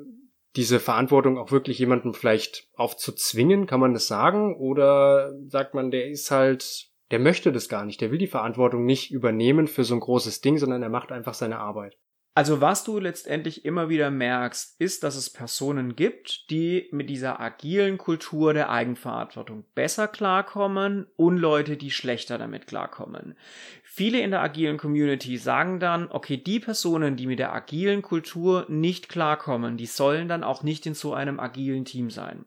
diese 0.55 0.79
Verantwortung 0.79 1.38
auch 1.38 1.51
wirklich 1.51 1.77
jemandem 1.77 2.13
vielleicht 2.13 2.67
aufzuzwingen, 2.73 3.67
kann 3.67 3.79
man 3.79 3.93
das 3.93 4.07
sagen? 4.07 4.55
Oder 4.57 5.33
sagt 5.47 5.75
man, 5.75 5.91
der 5.91 6.10
ist 6.10 6.31
halt, 6.31 6.87
der 7.12 7.20
möchte 7.20 7.52
das 7.52 7.70
gar 7.70 7.86
nicht, 7.86 8.02
der 8.02 8.12
will 8.12 8.17
die 8.17 8.28
Verantwortung 8.28 8.86
nicht 8.86 9.12
übernehmen 9.12 9.67
für 9.67 9.84
so 9.84 9.93
ein 9.93 10.00
großes 10.00 10.41
Ding, 10.41 10.58
sondern 10.58 10.84
er 10.84 10.89
macht 10.89 11.12
einfach 11.12 11.34
seine 11.34 11.60
Arbeit. 11.60 11.98
Also 12.38 12.62
was 12.62 12.84
du 12.84 13.00
letztendlich 13.00 13.65
immer 13.65 13.89
wieder 13.89 14.12
merkst, 14.12 14.80
ist, 14.80 15.04
dass 15.04 15.15
es 15.15 15.32
Personen 15.32 15.96
gibt, 15.96 16.52
die 16.52 16.88
mit 16.91 17.10
dieser 17.10 17.39
agilen 17.39 17.98
Kultur 17.98 18.54
der 18.54 18.70
Eigenverantwortung 18.70 19.65
besser 19.74 20.08
klarkommen 20.08 21.08
und 21.15 21.38
Leute, 21.38 21.78
die 21.78 21.89
schlechter 21.89 22.38
damit 22.38 22.67
klarkommen. 22.67 23.36
Viele 23.97 24.19
in 24.19 24.29
der 24.29 24.43
agilen 24.43 24.77
Community 24.77 25.39
sagen 25.39 25.79
dann, 25.79 26.12
okay, 26.12 26.38
die 26.38 26.60
Personen, 26.60 27.15
die 27.15 27.25
mit 27.25 27.39
der 27.39 27.51
agilen 27.51 28.03
Kultur 28.03 28.63
nicht 28.69 29.10
klarkommen, 29.10 29.75
die 29.75 29.88
sollen 29.88 30.27
dann 30.27 30.43
auch 30.43 30.62
nicht 30.62 30.86
in 30.86 30.93
so 30.93 31.15
einem 31.15 31.39
agilen 31.39 31.83
Team 31.83 32.12
sein. 32.12 32.45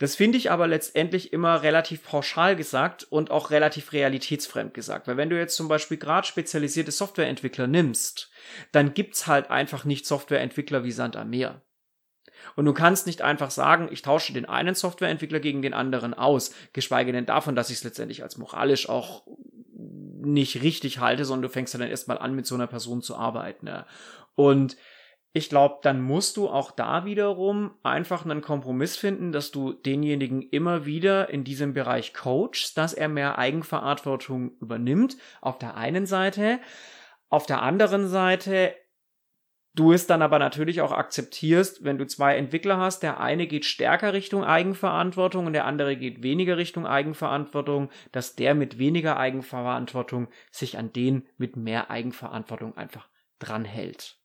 Das 0.00 0.16
finde 0.16 0.36
ich 0.36 0.50
aber 0.50 0.66
letztendlich 0.66 1.32
immer 1.32 1.62
relativ 1.62 2.02
pauschal 2.02 2.56
gesagt 2.56 3.04
und 3.04 3.30
auch 3.30 3.52
relativ 3.52 3.92
realitätsfremd 3.92 4.74
gesagt. 4.74 5.06
Weil 5.06 5.16
wenn 5.16 5.30
du 5.30 5.38
jetzt 5.38 5.54
zum 5.54 5.68
Beispiel 5.68 5.96
gerade 5.96 6.26
spezialisierte 6.26 6.90
Softwareentwickler 6.90 7.68
nimmst, 7.68 8.28
dann 8.72 8.92
gibt's 8.92 9.28
halt 9.28 9.48
einfach 9.48 9.84
nicht 9.84 10.06
Softwareentwickler 10.06 10.82
wie 10.82 10.90
Sand 10.90 11.14
am 11.14 11.30
Meer. 11.30 11.62
Und 12.56 12.64
du 12.64 12.72
kannst 12.72 13.06
nicht 13.06 13.22
einfach 13.22 13.52
sagen, 13.52 13.88
ich 13.92 14.02
tausche 14.02 14.32
den 14.32 14.44
einen 14.44 14.74
Softwareentwickler 14.74 15.38
gegen 15.38 15.62
den 15.62 15.74
anderen 15.74 16.14
aus, 16.14 16.52
geschweige 16.72 17.12
denn 17.12 17.26
davon, 17.26 17.54
dass 17.54 17.70
ich 17.70 17.76
es 17.76 17.84
letztendlich 17.84 18.24
als 18.24 18.38
moralisch 18.38 18.88
auch 18.88 19.22
nicht 20.20 20.62
richtig 20.62 21.00
halte, 21.00 21.24
sondern 21.24 21.42
du 21.42 21.48
fängst 21.48 21.74
dann 21.74 21.82
erstmal 21.82 22.18
an, 22.18 22.34
mit 22.34 22.46
so 22.46 22.54
einer 22.54 22.66
Person 22.66 23.02
zu 23.02 23.16
arbeiten. 23.16 23.66
Ne? 23.66 23.86
Und 24.34 24.76
ich 25.32 25.48
glaube, 25.48 25.78
dann 25.82 26.00
musst 26.00 26.36
du 26.36 26.48
auch 26.48 26.72
da 26.72 27.04
wiederum 27.04 27.72
einfach 27.84 28.24
einen 28.24 28.40
Kompromiss 28.40 28.96
finden, 28.96 29.30
dass 29.30 29.52
du 29.52 29.72
denjenigen 29.72 30.42
immer 30.42 30.86
wieder 30.86 31.30
in 31.30 31.44
diesem 31.44 31.72
Bereich 31.72 32.14
coachst, 32.14 32.76
dass 32.76 32.92
er 32.92 33.08
mehr 33.08 33.38
Eigenverantwortung 33.38 34.56
übernimmt. 34.60 35.16
Auf 35.40 35.58
der 35.58 35.76
einen 35.76 36.06
Seite. 36.06 36.58
Auf 37.28 37.46
der 37.46 37.62
anderen 37.62 38.08
Seite 38.08 38.74
du 39.74 39.92
es 39.92 40.06
dann 40.06 40.22
aber 40.22 40.38
natürlich 40.38 40.80
auch 40.80 40.92
akzeptierst, 40.92 41.84
wenn 41.84 41.98
du 41.98 42.06
zwei 42.06 42.36
Entwickler 42.36 42.78
hast, 42.78 43.02
der 43.02 43.20
eine 43.20 43.46
geht 43.46 43.64
stärker 43.64 44.12
Richtung 44.12 44.44
Eigenverantwortung 44.44 45.46
und 45.46 45.52
der 45.52 45.64
andere 45.64 45.96
geht 45.96 46.22
weniger 46.22 46.56
Richtung 46.56 46.86
Eigenverantwortung, 46.86 47.90
dass 48.12 48.36
der 48.36 48.54
mit 48.54 48.78
weniger 48.78 49.16
Eigenverantwortung 49.16 50.28
sich 50.50 50.78
an 50.78 50.92
den 50.92 51.26
mit 51.38 51.56
mehr 51.56 51.90
Eigenverantwortung 51.90 52.76
einfach 52.76 53.08
dranhält. 53.38 54.18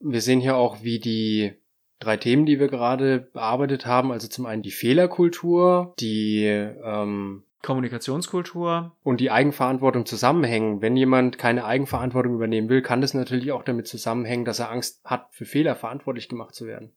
Wir 0.00 0.20
sehen 0.20 0.40
hier 0.40 0.56
auch, 0.56 0.82
wie 0.82 0.98
die 0.98 1.54
drei 1.98 2.16
Themen, 2.16 2.46
die 2.46 2.60
wir 2.60 2.68
gerade 2.68 3.20
bearbeitet 3.20 3.86
haben, 3.86 4.12
also 4.12 4.28
zum 4.28 4.46
einen 4.46 4.62
die 4.62 4.70
Fehlerkultur, 4.70 5.94
die 5.98 6.44
ähm, 6.44 7.44
Kommunikationskultur. 7.64 8.96
Und 9.02 9.20
die 9.20 9.30
Eigenverantwortung 9.30 10.06
zusammenhängen. 10.06 10.80
Wenn 10.80 10.96
jemand 10.96 11.38
keine 11.38 11.64
Eigenverantwortung 11.64 12.34
übernehmen 12.34 12.68
will, 12.68 12.82
kann 12.82 13.00
das 13.00 13.14
natürlich 13.14 13.52
auch 13.52 13.64
damit 13.64 13.88
zusammenhängen, 13.88 14.44
dass 14.44 14.60
er 14.60 14.70
Angst 14.70 15.00
hat, 15.04 15.28
für 15.32 15.44
Fehler 15.44 15.74
verantwortlich 15.74 16.28
gemacht 16.28 16.54
zu 16.54 16.66
werden. 16.66 16.94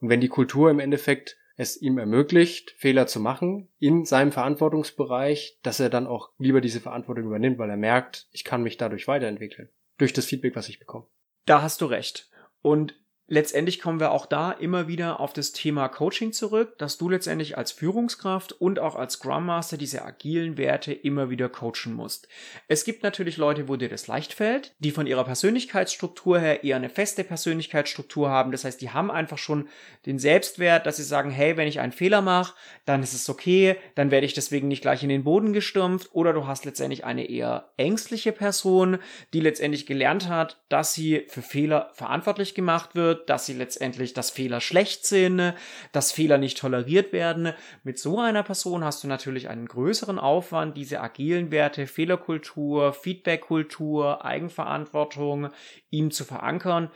Und 0.00 0.08
wenn 0.08 0.20
die 0.20 0.28
Kultur 0.28 0.70
im 0.70 0.80
Endeffekt 0.80 1.36
es 1.56 1.80
ihm 1.80 1.98
ermöglicht, 1.98 2.72
Fehler 2.72 3.06
zu 3.06 3.18
machen 3.18 3.68
in 3.78 4.04
seinem 4.04 4.32
Verantwortungsbereich, 4.32 5.58
dass 5.62 5.80
er 5.80 5.88
dann 5.88 6.06
auch 6.06 6.30
lieber 6.38 6.60
diese 6.60 6.80
Verantwortung 6.80 7.24
übernimmt, 7.26 7.58
weil 7.58 7.70
er 7.70 7.78
merkt, 7.78 8.28
ich 8.30 8.44
kann 8.44 8.62
mich 8.62 8.76
dadurch 8.76 9.08
weiterentwickeln. 9.08 9.70
Durch 9.96 10.12
das 10.12 10.26
Feedback, 10.26 10.54
was 10.54 10.68
ich 10.68 10.78
bekomme. 10.78 11.06
Da 11.46 11.62
hast 11.62 11.80
du 11.80 11.86
recht. 11.86 12.28
Und 12.60 12.94
letztendlich 13.28 13.80
kommen 13.80 14.00
wir 14.00 14.12
auch 14.12 14.26
da 14.26 14.52
immer 14.52 14.88
wieder 14.88 15.20
auf 15.20 15.32
das 15.32 15.52
Thema 15.52 15.88
Coaching 15.88 16.32
zurück, 16.32 16.78
dass 16.78 16.98
du 16.98 17.08
letztendlich 17.08 17.58
als 17.58 17.72
Führungskraft 17.72 18.52
und 18.52 18.78
auch 18.78 18.94
als 18.94 19.14
Scrum 19.14 19.46
Master 19.46 19.76
diese 19.76 20.04
agilen 20.04 20.56
Werte 20.56 20.92
immer 20.92 21.28
wieder 21.30 21.48
coachen 21.48 21.92
musst. 21.94 22.28
Es 22.68 22.84
gibt 22.84 23.02
natürlich 23.02 23.36
Leute, 23.36 23.68
wo 23.68 23.76
dir 23.76 23.88
das 23.88 24.06
leicht 24.06 24.32
fällt, 24.32 24.74
die 24.78 24.92
von 24.92 25.06
ihrer 25.06 25.24
Persönlichkeitsstruktur 25.24 26.38
her 26.38 26.62
eher 26.62 26.76
eine 26.76 26.88
feste 26.88 27.24
Persönlichkeitsstruktur 27.24 28.30
haben. 28.30 28.52
Das 28.52 28.64
heißt, 28.64 28.80
die 28.80 28.90
haben 28.90 29.10
einfach 29.10 29.38
schon 29.38 29.68
den 30.06 30.18
Selbstwert, 30.18 30.86
dass 30.86 30.96
sie 30.96 31.02
sagen, 31.02 31.30
hey, 31.30 31.56
wenn 31.56 31.68
ich 31.68 31.80
einen 31.80 31.92
Fehler 31.92 32.22
mache, 32.22 32.54
dann 32.84 33.02
ist 33.02 33.14
es 33.14 33.28
okay, 33.28 33.76
dann 33.94 34.10
werde 34.10 34.26
ich 34.26 34.34
deswegen 34.34 34.68
nicht 34.68 34.82
gleich 34.82 35.02
in 35.02 35.08
den 35.08 35.24
Boden 35.24 35.52
gestürmt. 35.52 36.08
Oder 36.12 36.32
du 36.32 36.46
hast 36.46 36.64
letztendlich 36.64 37.04
eine 37.04 37.28
eher 37.28 37.70
ängstliche 37.76 38.32
Person, 38.32 38.98
die 39.32 39.40
letztendlich 39.40 39.86
gelernt 39.86 40.28
hat, 40.28 40.60
dass 40.68 40.94
sie 40.94 41.26
für 41.28 41.42
Fehler 41.42 41.90
verantwortlich 41.94 42.54
gemacht 42.54 42.94
wird 42.94 43.15
wird, 43.16 43.30
dass 43.30 43.46
sie 43.46 43.54
letztendlich, 43.54 44.12
dass 44.12 44.30
Fehler 44.30 44.60
schlecht 44.60 45.06
sind, 45.06 45.54
dass 45.92 46.12
Fehler 46.12 46.38
nicht 46.38 46.58
toleriert 46.58 47.12
werden. 47.12 47.52
Mit 47.82 47.98
so 47.98 48.18
einer 48.18 48.42
Person 48.42 48.84
hast 48.84 49.02
du 49.04 49.08
natürlich 49.08 49.48
einen 49.48 49.66
größeren 49.66 50.18
Aufwand, 50.18 50.76
diese 50.76 51.00
agilen 51.00 51.50
Werte, 51.50 51.86
Fehlerkultur, 51.86 52.92
Feedbackkultur, 52.92 54.24
Eigenverantwortung 54.24 55.48
ihm 55.90 56.10
zu 56.10 56.24
verankern, 56.24 56.90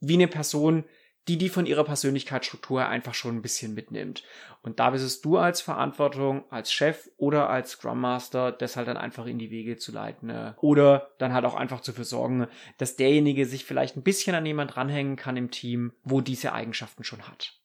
wie 0.00 0.14
eine 0.14 0.28
Person, 0.28 0.84
die 1.28 1.38
die 1.38 1.48
von 1.48 1.66
ihrer 1.66 1.84
Persönlichkeitsstruktur 1.84 2.86
einfach 2.86 3.14
schon 3.14 3.36
ein 3.36 3.42
bisschen 3.42 3.74
mitnimmt. 3.74 4.22
Und 4.62 4.78
da 4.78 4.90
bist 4.90 5.04
es 5.04 5.20
du 5.20 5.38
als 5.38 5.60
Verantwortung, 5.60 6.44
als 6.50 6.72
Chef 6.72 7.08
oder 7.16 7.48
als 7.48 7.72
Scrum 7.72 8.00
Master, 8.00 8.52
das 8.52 8.76
halt 8.76 8.88
dann 8.88 8.96
einfach 8.96 9.26
in 9.26 9.38
die 9.38 9.50
Wege 9.50 9.76
zu 9.76 9.92
leiten. 9.92 10.28
Ne? 10.28 10.54
Oder 10.60 11.10
dann 11.18 11.32
halt 11.32 11.44
auch 11.44 11.54
einfach 11.54 11.80
dafür 11.80 12.04
sorgen, 12.04 12.46
dass 12.78 12.96
derjenige 12.96 13.46
sich 13.46 13.64
vielleicht 13.64 13.96
ein 13.96 14.02
bisschen 14.02 14.34
an 14.34 14.46
jemand 14.46 14.74
dranhängen 14.74 15.16
kann 15.16 15.36
im 15.36 15.50
Team, 15.50 15.92
wo 16.02 16.20
diese 16.20 16.52
Eigenschaften 16.52 17.04
schon 17.04 17.26
hat. 17.28 17.58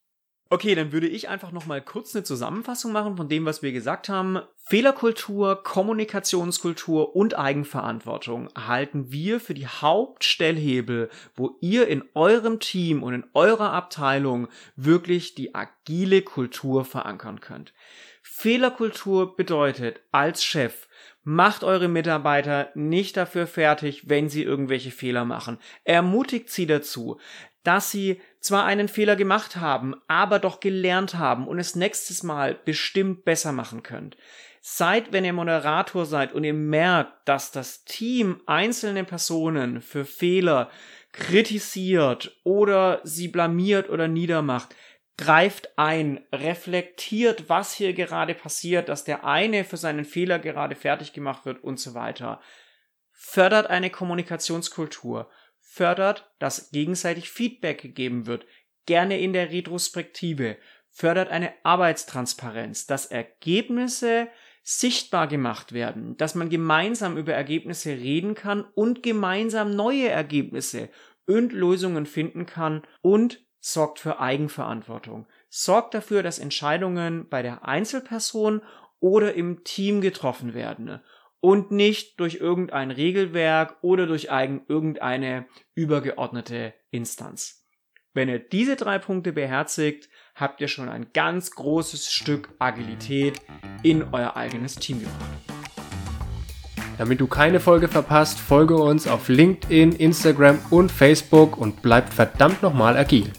Okay, 0.51 0.73
dann 0.73 0.91
würde 0.91 1.07
ich 1.07 1.29
einfach 1.29 1.51
noch 1.51 1.67
mal 1.67 1.79
kurz 1.79 2.15
eine 2.15 2.23
Zusammenfassung 2.23 2.91
machen 2.91 3.17
von 3.17 3.29
dem, 3.29 3.45
was 3.45 3.61
wir 3.61 3.71
gesagt 3.71 4.09
haben. 4.09 4.41
Fehlerkultur, 4.67 5.61
Kommunikationskultur 5.63 7.15
und 7.15 7.37
Eigenverantwortung 7.37 8.49
halten 8.57 9.11
wir 9.11 9.39
für 9.39 9.53
die 9.53 9.67
Hauptstellhebel, 9.67 11.11
wo 11.35 11.55
ihr 11.61 11.87
in 11.87 12.03
eurem 12.15 12.59
Team 12.59 13.03
und 13.03 13.13
in 13.13 13.25
eurer 13.35 13.73
Abteilung 13.73 14.47
wirklich 14.75 15.35
die 15.35 15.53
agile 15.53 16.23
Kultur 16.23 16.83
verankern 16.83 17.41
könnt. 17.41 17.71
Fehlerkultur 18.23 19.35
bedeutet 19.35 20.01
als 20.11 20.43
Chef, 20.43 20.87
Macht 21.31 21.63
eure 21.63 21.89
Mitarbeiter 21.89 22.69
nicht 22.73 23.15
dafür 23.15 23.45
fertig, 23.45 24.09
wenn 24.09 24.29
sie 24.29 24.41
irgendwelche 24.41 24.89
Fehler 24.89 25.25
machen. 25.25 25.59
Ermutigt 25.83 26.49
sie 26.49 26.65
dazu 26.65 27.19
dass 27.63 27.91
sie 27.91 28.21
zwar 28.39 28.65
einen 28.65 28.87
Fehler 28.87 29.15
gemacht 29.15 29.57
haben, 29.57 29.95
aber 30.07 30.39
doch 30.39 30.59
gelernt 30.59 31.15
haben 31.15 31.47
und 31.47 31.59
es 31.59 31.75
nächstes 31.75 32.23
Mal 32.23 32.57
bestimmt 32.65 33.25
besser 33.25 33.51
machen 33.51 33.83
könnt. 33.83 34.17
Seid, 34.61 35.13
wenn 35.13 35.25
ihr 35.25 35.33
Moderator 35.33 36.05
seid 36.05 36.33
und 36.33 36.43
ihr 36.43 36.53
merkt, 36.53 37.27
dass 37.27 37.51
das 37.51 37.85
Team 37.85 38.41
einzelne 38.45 39.03
Personen 39.03 39.81
für 39.81 40.05
Fehler 40.05 40.69
kritisiert 41.11 42.39
oder 42.43 43.01
sie 43.03 43.27
blamiert 43.27 43.89
oder 43.89 44.07
niedermacht, 44.07 44.75
greift 45.19 45.77
ein, 45.77 46.25
reflektiert, 46.31 47.49
was 47.49 47.73
hier 47.73 47.91
gerade 47.91 48.33
passiert, 48.33 48.87
dass 48.87 49.03
der 49.03 49.25
eine 49.25 49.65
für 49.65 49.75
seinen 49.75 50.05
Fehler 50.05 50.39
gerade 50.39 50.75
fertig 50.75 51.11
gemacht 51.11 51.45
wird 51.45 51.61
und 51.61 51.77
so 51.77 51.93
weiter. 51.93 52.39
Fördert 53.11 53.67
eine 53.67 53.89
Kommunikationskultur. 53.89 55.29
Fördert, 55.59 56.31
dass 56.39 56.71
gegenseitig 56.71 57.29
Feedback 57.29 57.81
gegeben 57.81 58.27
wird, 58.27 58.45
gerne 58.85 59.19
in 59.19 59.33
der 59.33 59.51
Retrospektive, 59.51 60.55
fördert 60.89 61.29
eine 61.31 61.51
Arbeitstransparenz, 61.63 62.87
dass 62.87 63.05
Ergebnisse 63.07 64.29
sichtbar 64.63 65.27
gemacht 65.27 65.73
werden, 65.73 66.15
dass 66.15 66.33
man 66.33 66.47
gemeinsam 66.49 67.17
über 67.17 67.33
Ergebnisse 67.33 67.89
reden 67.89 68.35
kann 68.35 68.63
und 68.73 69.03
gemeinsam 69.03 69.75
neue 69.75 70.07
Ergebnisse 70.07 70.87
und 71.27 71.51
Lösungen 71.51 72.05
finden 72.05 72.45
kann 72.45 72.83
und 73.01 73.48
sorgt 73.59 73.99
für 73.99 74.19
Eigenverantwortung, 74.19 75.27
sorgt 75.49 75.93
dafür, 75.93 76.23
dass 76.23 76.39
Entscheidungen 76.39 77.27
bei 77.29 77.41
der 77.41 77.65
Einzelperson 77.65 78.61
oder 78.99 79.33
im 79.33 79.63
Team 79.63 80.01
getroffen 80.01 80.53
werden 80.53 80.99
und 81.39 81.71
nicht 81.71 82.19
durch 82.19 82.35
irgendein 82.35 82.91
Regelwerk 82.91 83.77
oder 83.81 84.07
durch 84.07 84.31
eigen, 84.31 84.61
irgendeine 84.67 85.45
übergeordnete 85.73 86.73
Instanz. 86.91 87.65
Wenn 88.13 88.27
ihr 88.27 88.39
diese 88.39 88.75
drei 88.75 88.97
Punkte 88.99 89.31
beherzigt, 89.31 90.09
habt 90.35 90.61
ihr 90.61 90.67
schon 90.67 90.89
ein 90.89 91.07
ganz 91.13 91.51
großes 91.51 92.11
Stück 92.11 92.49
Agilität 92.59 93.39
in 93.83 94.03
euer 94.11 94.35
eigenes 94.35 94.75
Team 94.75 94.99
gebracht. 94.99 95.59
Damit 96.97 97.21
du 97.21 97.27
keine 97.27 97.61
Folge 97.61 97.87
verpasst, 97.87 98.39
folge 98.39 98.75
uns 98.75 99.07
auf 99.07 99.29
LinkedIn, 99.29 99.93
Instagram 99.93 100.59
und 100.69 100.91
Facebook 100.91 101.55
und 101.57 101.81
bleibt 101.81 102.13
verdammt 102.13 102.61
nochmal 102.61 102.97
agil. 102.97 103.31